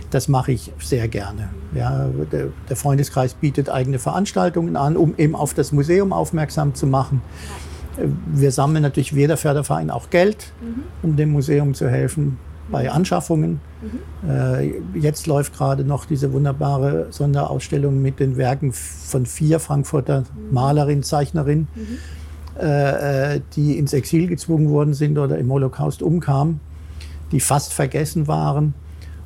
das 0.10 0.28
mache 0.28 0.52
ich 0.52 0.72
sehr 0.80 1.08
gerne. 1.08 1.50
Ja, 1.74 2.10
der, 2.32 2.48
der, 2.70 2.76
Freundeskreis 2.76 3.34
bietet 3.34 3.70
eigene 3.70 4.00
Veranstaltungen 4.00 4.76
an, 4.76 4.98
um 4.98 5.16
eben 5.18 5.36
auf 5.36 5.54
das 5.54 5.72
Museum 5.72 6.14
aufmerksam 6.14 6.76
zu 6.76 6.88
machen. 6.88 7.22
Wir 8.26 8.52
sammeln 8.52 8.84
natürlich 8.84 9.16
wie 9.16 9.22
jeder 9.22 9.38
Förderverein 9.38 9.90
auch 9.90 10.10
Geld, 10.10 10.54
mhm. 10.62 10.84
um 11.02 11.16
dem 11.16 11.32
Museum 11.32 11.74
zu 11.74 11.90
helfen 11.90 12.38
bei 12.72 12.84
mhm. 12.84 12.90
Anschaffungen. 12.90 13.60
Mhm. 13.82 14.30
Äh, 14.30 15.00
jetzt 15.00 15.28
läuft 15.28 15.54
gerade 15.56 15.84
noch 15.84 16.06
diese 16.06 16.32
wunderbare 16.34 17.08
Sonderausstellung 17.12 18.02
mit 18.02 18.20
den 18.20 18.38
Werken 18.38 18.72
von 18.74 19.26
vier 19.26 19.60
Frankfurter 19.60 20.22
mhm. 20.22 20.54
Malerinnen, 20.54 21.04
Zeichnerinnen, 21.04 21.68
mhm. 21.76 22.62
äh, 22.62 23.36
äh, 23.36 23.42
die 23.56 23.78
ins 23.78 23.94
Exil 23.94 24.28
gezwungen 24.28 24.70
worden 24.70 24.94
sind 24.94 25.18
oder 25.18 25.38
im 25.38 25.52
Holocaust 25.52 26.02
umkamen, 26.02 26.60
die 27.32 27.40
fast 27.40 27.74
vergessen 27.74 28.28
waren. 28.28 28.74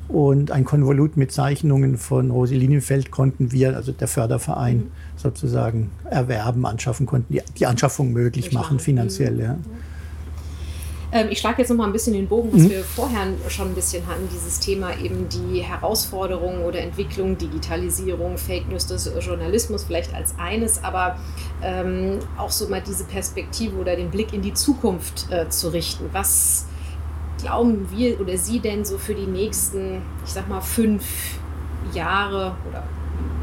Und 0.08 0.52
ein 0.52 0.64
Konvolut 0.64 1.16
mit 1.16 1.32
Zeichnungen 1.32 1.98
von 1.98 2.30
Rosi 2.30 2.54
Linienfeld 2.54 3.10
konnten 3.10 3.50
wir, 3.50 3.74
also 3.74 3.90
der 3.90 4.06
Förderverein, 4.06 4.76
mhm. 4.76 4.90
Sozusagen 5.16 5.90
erwerben, 6.08 6.64
anschaffen 6.66 7.06
konnten, 7.06 7.32
die, 7.32 7.42
die 7.58 7.66
Anschaffung 7.66 8.12
möglich 8.12 8.52
machen, 8.52 8.78
finanziell. 8.78 9.40
Ja. 9.40 9.56
Ähm, 11.12 11.28
ich 11.30 11.38
schlage 11.38 11.62
jetzt 11.62 11.68
noch 11.70 11.76
mal 11.76 11.86
ein 11.86 11.92
bisschen 11.92 12.12
den 12.12 12.28
Bogen, 12.28 12.52
was 12.52 12.62
mhm. 12.62 12.70
wir 12.70 12.84
vorher 12.84 13.26
schon 13.48 13.68
ein 13.68 13.74
bisschen 13.74 14.06
hatten, 14.06 14.28
dieses 14.32 14.58
Thema 14.58 14.90
eben 14.98 15.28
die 15.28 15.60
Herausforderungen 15.60 16.62
oder 16.64 16.80
Entwicklung, 16.80 17.38
Digitalisierung, 17.38 18.36
Fake 18.36 18.68
News 18.68 18.86
des 18.86 19.10
Journalismus 19.20 19.84
vielleicht 19.84 20.12
als 20.14 20.34
eines, 20.38 20.82
aber 20.82 21.16
ähm, 21.62 22.18
auch 22.36 22.50
so 22.50 22.68
mal 22.68 22.82
diese 22.82 23.04
Perspektive 23.04 23.76
oder 23.76 23.96
den 23.96 24.10
Blick 24.10 24.32
in 24.32 24.42
die 24.42 24.54
Zukunft 24.54 25.30
äh, 25.30 25.48
zu 25.48 25.68
richten. 25.68 26.06
Was 26.12 26.66
glauben 27.40 27.88
wir 27.90 28.20
oder 28.20 28.36
Sie 28.36 28.60
denn 28.60 28.84
so 28.84 28.98
für 28.98 29.14
die 29.14 29.26
nächsten, 29.26 30.02
ich 30.24 30.32
sag 30.32 30.48
mal, 30.48 30.60
fünf 30.60 31.04
Jahre 31.94 32.56
oder 32.68 32.82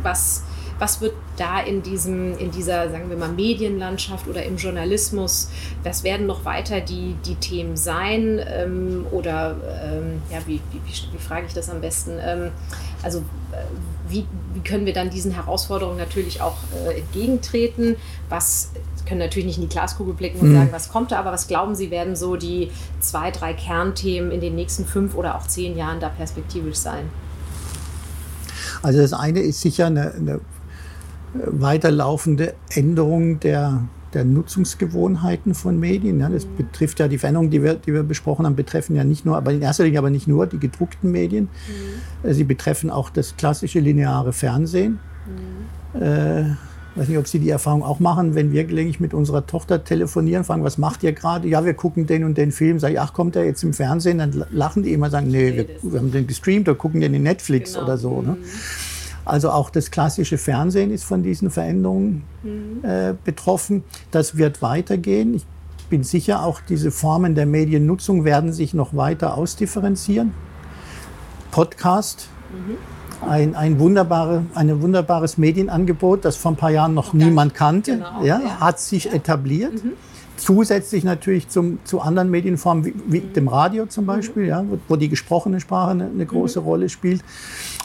was 0.01 0.43
was 0.79 0.99
wird 1.01 1.13
da 1.37 1.59
in, 1.59 1.81
diesem, 1.81 2.37
in 2.37 2.51
dieser, 2.51 2.89
sagen 2.89 3.09
wir 3.09 3.17
mal, 3.17 3.29
Medienlandschaft 3.29 4.27
oder 4.27 4.43
im 4.43 4.57
Journalismus, 4.57 5.49
was 5.83 6.03
werden 6.03 6.27
noch 6.27 6.45
weiter 6.45 6.81
die, 6.81 7.15
die 7.25 7.35
Themen 7.35 7.75
sein? 7.77 8.39
Ähm, 8.47 9.05
oder, 9.11 9.55
ähm, 9.83 10.21
ja, 10.31 10.39
wie, 10.45 10.59
wie, 10.71 10.81
wie, 10.85 11.17
frage 11.17 11.47
ich 11.47 11.53
das 11.53 11.69
am 11.69 11.81
besten? 11.81 12.19
Ähm, 12.21 12.51
also, 13.01 13.19
äh, 13.51 13.55
wie, 14.07 14.25
wie 14.53 14.59
können 14.61 14.85
wir 14.85 14.93
dann 14.93 15.09
diesen 15.09 15.31
Herausforderungen 15.31 15.97
natürlich 15.97 16.41
auch 16.41 16.57
äh, 16.85 16.99
entgegentreten? 16.99 17.95
Was 18.29 18.69
können 19.07 19.19
natürlich 19.19 19.45
nicht 19.45 19.57
in 19.57 19.63
die 19.63 19.69
Glaskugel 19.69 20.13
blicken 20.13 20.39
und 20.39 20.49
mhm. 20.49 20.55
sagen, 20.55 20.69
was 20.71 20.89
kommt 20.89 21.11
da, 21.11 21.19
aber 21.19 21.31
was 21.31 21.47
glauben 21.47 21.75
Sie, 21.75 21.91
werden 21.91 22.15
so 22.15 22.35
die 22.35 22.71
zwei, 22.99 23.31
drei 23.31 23.53
Kernthemen 23.53 24.31
in 24.31 24.39
den 24.39 24.55
nächsten 24.55 24.85
fünf 24.85 25.15
oder 25.15 25.35
auch 25.35 25.47
zehn 25.47 25.77
Jahren 25.77 25.99
da 25.99 26.09
perspektivisch 26.09 26.77
sein? 26.77 27.09
Also 28.81 28.99
das 28.99 29.13
eine 29.13 29.39
ist 29.39 29.61
sicher 29.61 29.87
eine, 29.87 30.13
eine 30.13 30.39
weiterlaufende 31.33 32.53
Änderung 32.69 33.39
der, 33.39 33.83
der 34.13 34.23
Nutzungsgewohnheiten 34.23 35.55
von 35.55 35.79
Medien. 35.79 36.19
Ja, 36.19 36.29
das 36.29 36.45
betrifft 36.45 36.99
ja 36.99 37.07
die 37.07 37.17
Veränderungen, 37.17 37.49
die 37.51 37.63
wir, 37.63 37.75
die 37.75 37.93
wir 37.93 38.03
besprochen 38.03 38.45
haben, 38.45 38.55
betreffen 38.55 38.95
ja 38.95 39.03
nicht 39.03 39.25
nur, 39.25 39.37
aber 39.37 39.51
in 39.51 39.61
erster 39.61 39.83
Linie 39.83 39.99
aber 39.99 40.09
nicht 40.09 40.27
nur 40.27 40.47
die 40.47 40.59
gedruckten 40.59 41.11
Medien. 41.11 41.49
Mhm. 42.23 42.33
Sie 42.33 42.43
betreffen 42.43 42.89
auch 42.89 43.09
das 43.09 43.35
klassische 43.37 43.79
lineare 43.79 44.33
Fernsehen. 44.33 44.99
Mhm. 45.95 46.01
Äh, 46.01 46.43
weiß 46.95 47.07
nicht, 47.07 47.17
ob 47.17 47.27
Sie 47.27 47.39
die 47.39 47.49
Erfahrung 47.49 47.81
auch 47.81 47.99
machen, 47.99 48.35
wenn 48.35 48.51
wir 48.51 48.65
gelegentlich 48.65 48.99
mit 48.99 49.15
unserer 49.15 49.47
Tochter 49.47 49.83
telefonieren, 49.83 50.43
fragen, 50.43 50.63
was 50.63 50.77
macht 50.77 51.01
ihr 51.01 51.13
gerade? 51.13 51.47
Ja, 51.47 51.65
wir 51.65 51.73
gucken 51.73 52.05
den 52.05 52.23
und 52.23 52.37
den 52.37 52.51
Film. 52.51 52.79
Sag 52.79 52.91
ich, 52.91 52.99
ach, 52.99 53.13
kommt 53.13 53.33
der 53.33 53.45
jetzt 53.45 53.63
im 53.63 53.73
Fernsehen? 53.73 54.19
Dann 54.19 54.45
lachen 54.51 54.83
die 54.83 54.93
immer, 54.93 55.09
sagen, 55.09 55.27
nee, 55.29 55.55
wir, 55.55 55.91
wir 55.91 55.99
haben 55.99 56.11
den 56.11 56.27
gestreamt 56.27 56.69
oder 56.69 56.77
gucken 56.77 57.01
den 57.01 57.15
in 57.15 57.23
Netflix 57.23 57.73
genau. 57.73 57.85
oder 57.85 57.97
so. 57.97 58.21
Ne? 58.21 58.37
Mhm. 58.39 58.43
Also 59.25 59.51
auch 59.51 59.69
das 59.69 59.91
klassische 59.91 60.37
Fernsehen 60.37 60.91
ist 60.91 61.03
von 61.03 61.23
diesen 61.23 61.49
Veränderungen 61.49 62.23
mhm. 62.43 62.83
äh, 62.83 63.13
betroffen. 63.23 63.83
Das 64.11 64.37
wird 64.37 64.61
weitergehen. 64.61 65.33
Ich 65.33 65.45
bin 65.89 66.03
sicher, 66.03 66.43
auch 66.43 66.59
diese 66.61 66.91
Formen 66.91 67.35
der 67.35 67.45
Mediennutzung 67.45 68.25
werden 68.25 68.51
sich 68.51 68.73
noch 68.73 68.95
weiter 68.95 69.37
ausdifferenzieren. 69.37 70.33
Podcast, 71.51 72.29
mhm. 72.51 73.29
ein, 73.29 73.55
ein, 73.55 73.79
wunderbare, 73.79 74.43
ein 74.55 74.81
wunderbares 74.81 75.37
Medienangebot, 75.37 76.25
das 76.25 76.35
vor 76.35 76.51
ein 76.51 76.57
paar 76.57 76.71
Jahren 76.71 76.93
noch 76.93 77.13
niemand 77.13 77.53
kannte, 77.53 77.97
genau, 77.97 78.23
ja, 78.23 78.39
ja, 78.39 78.59
hat 78.59 78.79
sich 78.79 79.05
ja. 79.05 79.13
etabliert. 79.13 79.83
Mhm. 79.83 79.93
Zusätzlich 80.37 81.03
natürlich 81.03 81.49
zum, 81.49 81.79
zu 81.83 82.01
anderen 82.01 82.31
Medienformen 82.31 82.85
wie, 82.85 82.93
wie 83.07 83.21
mhm. 83.21 83.33
dem 83.33 83.47
Radio 83.47 83.85
zum 83.85 84.05
Beispiel, 84.05 84.45
ja, 84.45 84.65
wo, 84.67 84.79
wo 84.87 84.95
die 84.95 85.09
gesprochene 85.09 85.59
Sprache 85.59 85.91
eine, 85.91 86.05
eine 86.05 86.25
große 86.25 86.61
mhm. 86.61 86.67
Rolle 86.67 86.89
spielt. 86.89 87.23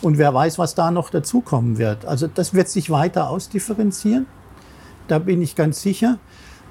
Und 0.00 0.18
wer 0.18 0.32
weiß, 0.32 0.58
was 0.58 0.74
da 0.74 0.90
noch 0.90 1.10
dazukommen 1.10 1.78
wird. 1.78 2.06
Also 2.06 2.26
das 2.26 2.54
wird 2.54 2.68
sich 2.68 2.90
weiter 2.90 3.28
ausdifferenzieren. 3.28 4.26
Da 5.08 5.18
bin 5.18 5.42
ich 5.42 5.56
ganz 5.56 5.82
sicher. 5.82 6.18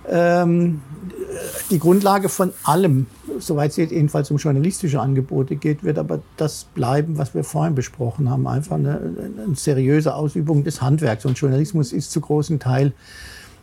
Ähm, 0.09 0.81
die 1.69 1.79
Grundlage 1.79 2.29
von 2.29 2.53
allem, 2.63 3.07
soweit 3.39 3.71
es 3.71 3.77
jedenfalls 3.77 4.31
um 4.31 4.37
journalistische 4.37 5.01
Angebote 5.01 5.57
geht, 5.57 5.83
wird 5.83 5.99
aber 5.99 6.21
das 6.37 6.63
bleiben, 6.63 7.17
was 7.17 7.33
wir 7.33 7.43
vorhin 7.43 7.75
besprochen 7.75 8.29
haben. 8.29 8.47
Einfach 8.47 8.77
eine, 8.77 8.99
eine 9.45 9.55
seriöse 9.55 10.15
Ausübung 10.15 10.63
des 10.63 10.81
Handwerks. 10.81 11.25
Und 11.25 11.37
Journalismus 11.37 11.91
ist 11.91 12.11
zu 12.11 12.21
großen 12.21 12.59
Teil 12.59 12.93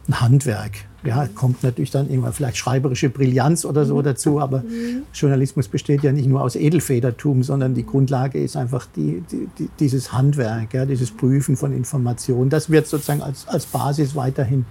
ein 0.06 0.20
Handwerk. 0.20 0.72
Ja, 1.06 1.28
kommt 1.34 1.62
natürlich 1.62 1.90
dann 1.90 2.08
irgendwann 2.08 2.32
vielleicht 2.32 2.56
schreiberische 2.56 3.10
Brillanz 3.10 3.64
oder 3.64 3.84
so 3.84 3.98
mhm. 3.98 4.04
dazu, 4.04 4.40
aber 4.40 4.60
mhm. 4.60 5.02
Journalismus 5.12 5.68
besteht 5.68 6.02
ja 6.02 6.12
nicht 6.12 6.26
nur 6.26 6.42
aus 6.42 6.56
Edelfedertum, 6.56 7.42
sondern 7.42 7.74
die 7.74 7.84
Grundlage 7.84 8.42
ist 8.42 8.56
einfach 8.56 8.86
die, 8.96 9.22
die, 9.30 9.48
die, 9.58 9.68
dieses 9.78 10.12
Handwerk, 10.12 10.72
ja, 10.72 10.86
dieses 10.86 11.10
Prüfen 11.10 11.56
von 11.56 11.72
Informationen. 11.72 12.48
Das 12.48 12.70
wird 12.70 12.86
sozusagen 12.86 13.20
als, 13.20 13.46
als 13.48 13.66
Basis 13.66 14.16
weiterhin, 14.16 14.64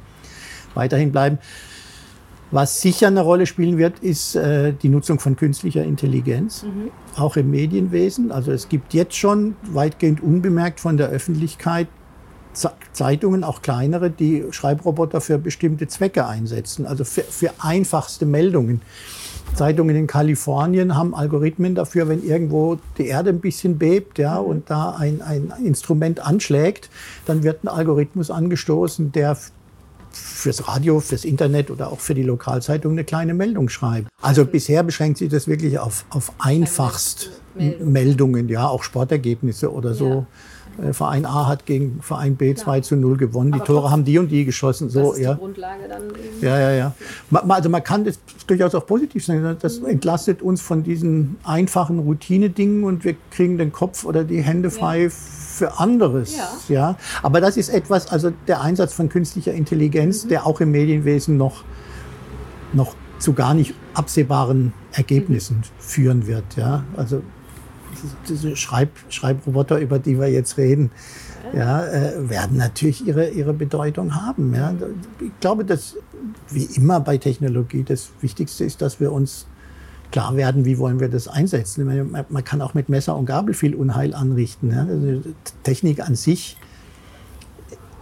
weiterhin 0.74 1.12
bleiben. 1.12 1.38
Was 2.54 2.82
sicher 2.82 3.08
eine 3.08 3.22
Rolle 3.22 3.48
spielen 3.48 3.80
wird, 3.80 4.00
ist 4.00 4.36
äh, 4.36 4.74
die 4.74 4.90
Nutzung 4.90 5.20
von 5.20 5.36
künstlicher 5.36 5.84
Intelligenz, 5.84 6.64
mhm. 6.64 6.92
auch 7.16 7.36
im 7.36 7.50
Medienwesen. 7.50 8.32
Also 8.32 8.52
es 8.52 8.70
gibt 8.70 8.94
jetzt 8.94 9.16
schon 9.16 9.56
weitgehend 9.72 10.22
unbemerkt 10.22 10.80
von 10.80 10.98
der 10.98 11.10
Öffentlichkeit 11.10 11.88
Zeitungen, 12.94 13.44
auch 13.44 13.62
kleinere, 13.62 14.10
die 14.10 14.46
Schreibroboter 14.52 15.22
für 15.22 15.38
bestimmte 15.38 15.88
Zwecke 15.88 16.26
einsetzen, 16.28 16.86
also 16.86 17.04
für, 17.04 17.24
für 17.24 17.52
einfachste 17.60 18.26
Meldungen. 18.26 18.82
Zeitungen 19.56 19.96
in 19.96 20.08
Kalifornien 20.08 20.96
haben 20.96 21.14
Algorithmen 21.14 21.76
dafür, 21.76 22.08
wenn 22.08 22.24
irgendwo 22.24 22.80
die 22.98 23.08
Erde 23.08 23.30
ein 23.30 23.40
bisschen 23.40 23.78
bebt 23.78 24.18
ja, 24.18 24.40
mhm. 24.40 24.48
und 24.48 24.70
da 24.70 24.96
ein, 24.98 25.22
ein 25.22 25.54
Instrument 25.64 26.20
anschlägt, 26.20 26.90
dann 27.26 27.44
wird 27.44 27.64
ein 27.64 27.68
Algorithmus 27.68 28.32
angestoßen, 28.32 29.12
der 29.12 29.38
fürs 30.12 30.68
Radio, 30.68 31.00
fürs 31.00 31.26
Internet 31.26 31.72
oder 31.72 31.92
auch 31.92 32.00
für 32.00 32.14
die 32.14 32.24
Lokalzeitung 32.24 32.92
eine 32.94 33.04
kleine 33.04 33.34
Meldung 33.34 33.70
schreibt. 33.70 34.08
Also 34.22 34.46
bisher 34.46 34.84
beschränkt 34.84 35.18
sich 35.18 35.30
das 35.30 35.48
wirklich 35.48 35.80
auf, 35.80 36.06
auf 36.10 36.32
einfachst 36.40 37.32
Meldungen, 37.56 38.50
ja, 38.50 38.68
auch 38.68 38.84
Sportergebnisse 38.84 39.72
oder 39.72 39.94
so. 39.94 40.10
Ja. 40.10 40.28
Äh, 40.82 40.94
Verein 40.94 41.26
A 41.26 41.48
hat 41.48 41.66
gegen 41.66 42.00
Verein 42.02 42.36
B 42.36 42.54
2 42.56 42.82
zu 42.82 42.96
0 42.96 43.18
gewonnen. 43.18 43.52
Die 43.52 43.60
Aber 43.60 43.66
Tore 43.66 43.92
haben 43.92 44.06
die 44.06 44.18
und 44.18 44.30
die 44.30 44.46
geschossen. 44.46 44.90
So, 44.90 45.10
das 45.10 45.18
ist 45.18 45.24
ja. 45.24 45.34
die 45.34 45.40
Grundlage 45.40 45.88
dann. 45.88 46.02
Ja, 46.42 46.60
ja, 46.60 46.72
ja. 46.72 46.94
Also 47.48 47.70
man 47.70 47.84
kann 47.84 48.04
das 48.06 48.20
durchaus 48.48 48.74
auch 48.76 48.86
positiv 48.86 49.26
sagen. 49.26 49.58
Das 49.60 49.80
mhm. 49.80 49.88
entlastet 49.88 50.42
uns 50.42 50.62
von 50.62 50.84
diesen 50.84 51.38
einfachen 51.44 52.00
Routine-Dingen 52.00 52.84
und 52.84 53.04
wir 53.06 53.16
kriegen 53.32 53.58
den 53.58 53.72
Kopf 53.72 54.06
oder 54.06 54.24
die 54.24 54.42
Hände 54.42 54.72
frei 54.72 55.04
ja. 55.04 55.10
für 55.10 55.80
anderes. 55.80 56.36
Ja. 56.36 56.50
ja. 56.70 56.98
Aber 57.22 57.42
das 57.42 57.58
ist 57.58 57.70
etwas, 57.70 58.12
also 58.12 58.32
der 58.48 58.62
Einsatz 58.62 58.94
von 58.94 59.10
künstlicher 59.10 59.54
Intelligenz, 59.54 60.26
mhm. 60.26 60.30
der 60.30 60.48
auch 60.48 60.60
im 60.62 60.72
Medienwesen 60.72 61.38
noch, 61.38 61.64
noch 62.74 62.96
zu 63.20 63.34
gar 63.34 63.54
nicht 63.54 63.74
absehbaren 63.94 64.74
Ergebnissen 64.92 65.58
mhm. 65.58 65.64
führen 65.78 66.28
wird. 66.28 66.44
Ja. 66.56 66.84
Also 66.98 67.22
diese 68.28 68.56
Schreib, 68.56 68.90
Schreibroboter, 69.10 69.80
über 69.80 70.00
die 70.00 70.20
wir 70.20 70.30
jetzt 70.30 70.58
reden, 70.58 70.92
ja, 71.54 71.86
äh, 71.86 72.30
werden 72.30 72.58
natürlich 72.58 73.06
ihre, 73.06 73.30
ihre 73.30 73.54
Bedeutung 73.54 74.16
haben. 74.16 74.54
Ja. 74.56 74.74
Ich 75.20 75.40
glaube, 75.40 75.66
dass 75.66 75.98
wie 76.50 76.66
immer 76.76 77.00
bei 77.00 77.18
Technologie 77.18 77.84
das 77.84 78.10
Wichtigste 78.22 78.64
ist, 78.64 78.82
dass 78.82 79.00
wir 79.00 79.12
uns 79.12 79.46
klar 80.12 80.36
werden, 80.36 80.66
wie 80.66 80.78
wollen 80.78 81.00
wir 81.00 81.10
das 81.10 81.28
einsetzen. 81.28 81.86
Man, 81.86 82.26
man 82.30 82.44
kann 82.44 82.62
auch 82.62 82.74
mit 82.74 82.88
Messer 82.88 83.16
und 83.16 83.26
Gabel 83.26 83.54
viel 83.54 83.76
Unheil 83.76 84.14
anrichten. 84.14 84.72
Ja. 84.72 84.86
Also 84.86 85.22
Technik 85.64 86.00
an 86.08 86.16
sich 86.16 86.58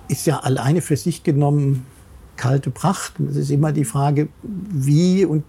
ist 0.07 0.27
ja 0.27 0.39
alleine 0.39 0.81
für 0.81 0.97
sich 0.97 1.23
genommen 1.23 1.85
kalte 2.35 2.69
Pracht. 2.69 3.13
Es 3.19 3.37
ist 3.37 3.49
immer 3.49 3.71
die 3.71 3.85
Frage, 3.85 4.27
wie 4.43 5.25
und 5.25 5.43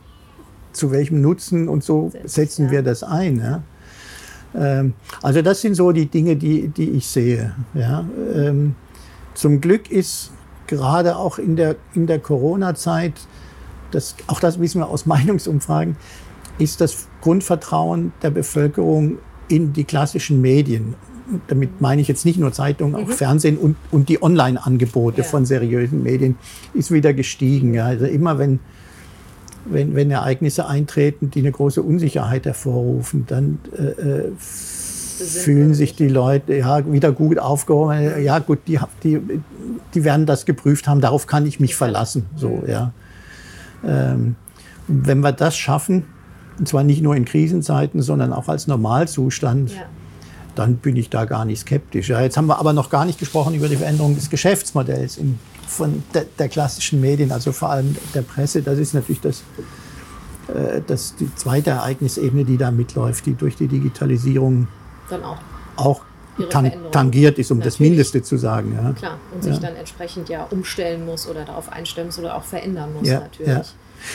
zu 0.72 0.90
welchem 0.90 1.20
Nutzen 1.20 1.68
und 1.68 1.82
so 1.82 2.12
setzen 2.24 2.70
wir 2.70 2.82
das 2.82 3.02
ein. 3.02 3.38
Ja. 3.38 3.62
Ähm, 4.54 4.94
also 5.22 5.42
das 5.42 5.60
sind 5.60 5.74
so 5.74 5.92
die 5.92 6.06
Dinge, 6.06 6.36
die, 6.36 6.68
die 6.68 6.90
ich 6.90 7.06
sehe. 7.06 7.54
Ja. 7.74 8.04
Ähm, 8.34 8.74
zum 9.34 9.60
Glück 9.60 9.90
ist 9.90 10.30
gerade 10.66 11.16
auch 11.16 11.38
in 11.38 11.56
der, 11.56 11.76
in 11.94 12.06
der 12.06 12.18
Corona-Zeit, 12.18 13.14
das, 13.90 14.16
auch 14.26 14.40
das 14.40 14.60
wissen 14.60 14.80
wir 14.80 14.88
aus 14.88 15.06
Meinungsumfragen, 15.06 15.96
ist 16.58 16.80
das 16.80 17.08
Grundvertrauen 17.20 18.12
der 18.22 18.30
Bevölkerung 18.30 19.18
in 19.48 19.72
die 19.72 19.84
klassischen 19.84 20.40
Medien. 20.40 20.94
Damit 21.46 21.80
meine 21.80 22.02
ich 22.02 22.08
jetzt 22.08 22.26
nicht 22.26 22.38
nur 22.38 22.52
Zeitungen, 22.52 22.94
auch 22.94 23.08
mhm. 23.08 23.12
Fernsehen 23.12 23.56
und, 23.56 23.76
und 23.90 24.08
die 24.08 24.22
Online-Angebote 24.22 25.18
ja. 25.18 25.24
von 25.24 25.46
seriösen 25.46 26.02
Medien, 26.02 26.36
ist 26.74 26.90
wieder 26.90 27.14
gestiegen. 27.14 27.74
Ja. 27.74 27.86
Also 27.86 28.06
immer 28.06 28.38
wenn 28.38 28.60
wenn, 29.64 29.94
wenn 29.94 30.10
Ereignisse 30.10 30.66
eintreten, 30.66 31.30
die 31.30 31.40
eine 31.40 31.52
große 31.52 31.82
Unsicherheit 31.82 32.46
hervorrufen, 32.46 33.24
dann 33.26 33.58
äh, 33.76 33.82
äh 33.82 34.32
fühlen 35.22 35.74
sich 35.74 35.94
die 35.94 36.08
Leute 36.08 36.56
ja, 36.56 36.90
wieder 36.90 37.12
gut 37.12 37.38
aufgehoben. 37.38 38.22
Ja, 38.22 38.38
gut, 38.40 38.60
die, 38.66 38.80
die, 39.02 39.20
die 39.94 40.04
werden 40.04 40.26
das 40.26 40.46
geprüft 40.46 40.88
haben, 40.88 41.00
darauf 41.00 41.26
kann 41.26 41.46
ich 41.46 41.60
mich 41.60 41.76
verlassen. 41.76 42.26
So, 42.36 42.64
ja. 42.66 42.92
Ähm, 43.86 44.36
wenn 44.88 45.20
wir 45.20 45.32
das 45.32 45.56
schaffen, 45.56 46.04
und 46.58 46.68
zwar 46.68 46.82
nicht 46.82 47.02
nur 47.02 47.16
in 47.16 47.24
Krisenzeiten, 47.24 48.02
sondern 48.02 48.32
auch 48.32 48.48
als 48.48 48.66
Normalzustand, 48.66 49.72
ja. 49.72 49.82
dann 50.54 50.76
bin 50.76 50.96
ich 50.96 51.08
da 51.08 51.24
gar 51.24 51.44
nicht 51.44 51.60
skeptisch. 51.60 52.08
Ja, 52.08 52.20
jetzt 52.20 52.36
haben 52.36 52.46
wir 52.46 52.58
aber 52.58 52.72
noch 52.72 52.90
gar 52.90 53.04
nicht 53.04 53.18
gesprochen 53.18 53.54
über 53.54 53.68
die 53.68 53.76
Veränderung 53.76 54.14
des 54.14 54.28
Geschäftsmodells 54.28 55.16
in 55.16 55.38
von 55.66 56.02
der, 56.14 56.26
der, 56.38 56.48
klassischen 56.48 57.00
Medien, 57.00 57.32
also 57.32 57.52
vor 57.52 57.70
allem 57.70 57.96
der 58.14 58.22
Presse. 58.22 58.62
Das 58.62 58.78
ist 58.78 58.94
natürlich 58.94 59.20
das, 59.20 59.42
äh, 60.48 60.80
das 60.86 61.14
die 61.16 61.34
zweite 61.34 61.70
Ereignisebene, 61.70 62.44
die 62.44 62.56
da 62.56 62.70
mitläuft, 62.70 63.26
die 63.26 63.34
durch 63.34 63.56
die 63.56 63.68
Digitalisierung 63.68 64.68
Dann 65.08 65.24
auch. 65.24 65.38
auch 65.76 66.02
tan 66.50 66.72
tangiert 66.90 67.38
ist, 67.38 67.50
um 67.50 67.58
das 67.60 67.74
Natürlich. 67.74 67.90
Mindeste 67.90 68.22
zu 68.22 68.36
sagen. 68.36 68.74
Ja. 68.74 68.92
Klar, 68.92 69.18
und 69.34 69.42
sich 69.42 69.54
Ja. 69.54 69.60
dann 69.60 69.76
entsprechend 69.76 70.28
ja 70.28 70.44
umstellen 70.50 71.04
muss 71.04 71.28
oder 71.28 71.44
darauf 71.44 71.70
einstellen 71.70 72.08
muss 72.08 72.18
oder 72.18 72.36
auch 72.36 72.44
verändern 72.44 72.92
muss 72.94 73.08
Ja, 73.08 73.20
natürlich. 73.20 73.74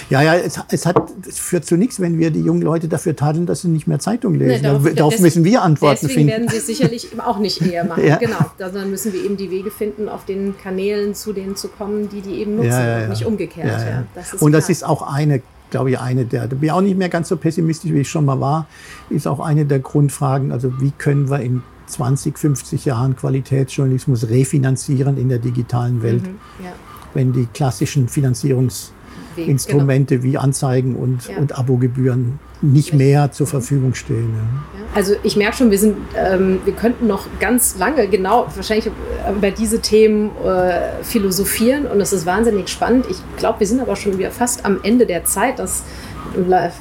Ja. 0.10 0.21
Ja, 0.21 0.36
es, 0.36 0.60
es, 0.69 0.86
hat, 0.86 1.02
es 1.28 1.38
führt 1.39 1.65
zu 1.65 1.76
nichts, 1.78 2.00
wenn 2.00 2.17
wir 2.19 2.32
die 2.32 2.41
jungen 2.41 2.62
Leute 2.62 2.88
dafür 2.88 3.15
tadeln, 3.15 3.45
dass 3.45 3.62
sie 3.62 3.67
nicht 3.69 3.88
mehr 3.88 4.00
Zeitung 4.00 4.36
lesen. 4.36 4.63
darauf- 4.63 4.82
darauf 4.84 4.95
darauf 4.95 5.13
des- 5.13 5.21
müssen 5.21 5.43
wir 5.43 5.62
Antworten 5.62 6.00
Deswegen 6.02 6.13
finden. 6.30 6.30
werden 6.32 6.50
sie 6.50 6.58
es 6.58 6.67
sicherlich 6.67 7.10
auch 7.26 7.39
nicht 7.39 7.62
eher 7.62 7.86
machen. 7.86 8.06
Ja. 8.06 8.17
Genau. 8.17 8.38
Dann 8.58 8.89
müssen 8.89 9.13
wir 9.13 9.23
eben 9.23 9.38
die 9.38 9.50
Wege 9.52 9.71
finden, 9.71 10.10
auf 10.10 10.26
den 10.26 10.56
Kanälen 10.58 11.13
zu 11.15 11.34
denen 11.34 11.56
zu 11.56 11.67
kommen, 11.67 12.10
die 12.10 12.21
die 12.21 12.41
eben 12.41 12.56
nutzen 12.58 12.69
Ja, 12.71 12.97
ja, 13.00 13.04
und 13.04 13.10
nicht 13.10 13.26
umgekehrt. 13.26 13.71
Das 14.15 14.34
und 14.36 14.52
das 14.52 14.65
klar. 14.65 14.71
ist 14.71 14.84
auch 14.86 15.02
eine, 15.13 15.41
glaube 15.69 15.91
ich, 15.91 16.00
eine 16.00 16.26
der, 16.26 16.47
da 16.47 16.56
bin 16.56 16.63
ich 16.63 16.71
auch 16.71 16.82
nicht 16.82 16.97
mehr 16.97 17.10
ganz 17.10 17.30
so 17.30 17.38
pessimistisch, 17.38 17.91
wie 17.91 18.00
ich 18.02 18.10
schon 18.10 18.26
mal 18.26 18.39
war, 18.39 18.67
ist 19.10 19.28
auch 19.28 19.39
eine 19.39 19.65
der 19.65 19.80
Grundfragen, 19.80 20.52
also 20.52 20.80
wie 20.82 20.91
können 20.97 21.30
wir 21.30 21.39
in 21.41 21.62
20, 21.88 22.38
50 22.38 22.84
Jahren 22.86 23.15
Qualitätsjournalismus 23.15 24.30
refinanzieren 24.30 25.17
in 25.17 25.30
der 25.30 25.39
digitalen 25.39 26.02
Welt, 26.04 26.23
Mhm, 26.23 26.36
ja. 26.63 26.71
wenn 27.13 27.32
die 27.34 27.45
klassischen 27.54 28.08
Finanzierungsinstrumente 29.43 30.23
wie 30.23 30.38
Anzeigen 30.38 30.95
und, 30.95 31.23
genau. 31.23 31.34
Ja. 31.34 31.41
und 31.41 31.58
Abogebühren 31.58 32.39
nicht 32.62 32.93
mehr 32.93 33.32
zur 33.32 33.45
Verfügung 33.45 33.93
stehen. 33.93 34.34
Ja. 34.34 34.80
Ja, 34.80 34.86
Also 34.95 35.13
ich 35.23 35.36
merke 35.36 35.58
schon, 35.58 35.69
wir 35.69 35.78
sind, 35.78 35.95
ähm, 36.15 36.60
wir 36.65 36.73
könnten 36.73 37.06
noch 37.06 37.28
ganz 37.39 37.78
lange 37.78 38.08
genau 38.08 38.47
wahrscheinlich 38.56 38.89
über 39.36 39.52
diese 39.52 39.80
Themen 39.80 40.32
äh, 40.43 41.04
philosophieren 41.04 41.86
und 41.86 42.02
es 42.02 42.13
ist 42.13 42.26
wahnsinnig 42.26 42.69
spannend. 42.69 43.06
Ich 43.10 43.17
glaube, 43.38 43.60
wir 43.60 43.67
sind 43.67 43.80
aber 43.80 43.95
schon 43.95 44.17
wieder 44.17 44.32
fast 44.32 44.65
am 44.65 44.80
Ende 44.82 45.06
der 45.06 45.23
Zeit. 45.26 45.60
Das 45.60 45.84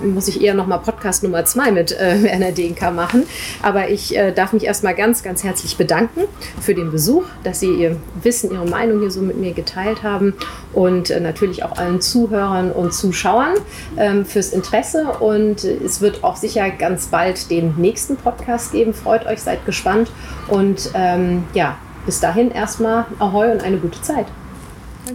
muss 0.03 0.29
ich 0.29 0.43
eher 0.43 0.55
nochmal 0.55 0.81
Podcast 0.81 1.23
Nummer 1.23 1.45
zwei 1.45 1.71
mit 1.71 1.93
äh, 1.93 2.23
Werner 2.23 2.53
Denker 2.53 2.91
machen. 2.91 3.25
Aber 3.63 3.91
ich 3.91 4.17
äh, 4.17 4.33
darf 4.33 4.53
mich 4.53 4.65
erstmal 4.65 4.95
ganz, 4.95 5.23
ganz 5.23 5.45
herzlich 5.45 5.77
bedanken 5.77 6.23
für 6.61 6.75
den 6.75 6.91
Besuch, 6.91 7.25
dass 7.45 7.61
Sie 7.61 7.71
Ihr 7.71 7.97
Wissen, 8.23 8.53
Ihre 8.53 8.67
Meinung 8.67 9.01
hier 9.01 9.11
so 9.11 9.21
mit 9.21 9.37
mir 9.37 9.53
geteilt 9.53 10.03
haben 10.03 10.35
und 10.73 11.11
äh, 11.11 11.21
natürlich 11.21 11.65
auch 11.65 11.77
allen 11.77 12.01
Zuhörern 12.01 12.73
und 12.73 12.93
Zuschauern 12.93 13.55
ähm, 13.97 14.25
fürs 14.25 14.53
Interesse. 14.53 15.05
Und 15.21 15.65
es 15.65 16.01
wird 16.01 16.25
auch 16.25 16.37
sicher 16.37 16.71
ganz 16.71 17.07
bald 17.07 17.51
den 17.51 17.75
nächsten 17.77 18.17
Podcast 18.17 18.73
geben. 18.73 18.95
Freut 18.95 19.27
euch, 19.27 19.43
seid 19.43 19.65
gespannt 19.67 20.11
und 20.49 20.91
ähm, 20.95 21.45
ja, 21.55 21.77
bis 22.05 22.21
dahin 22.21 22.51
erstmal 22.51 23.05
Ahoi 23.19 23.51
und 23.51 23.63
eine 23.63 23.79
gute 23.79 24.01
Zeit. 24.01 24.27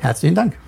Herzlichen 0.02 0.36
Dank. 0.36 0.61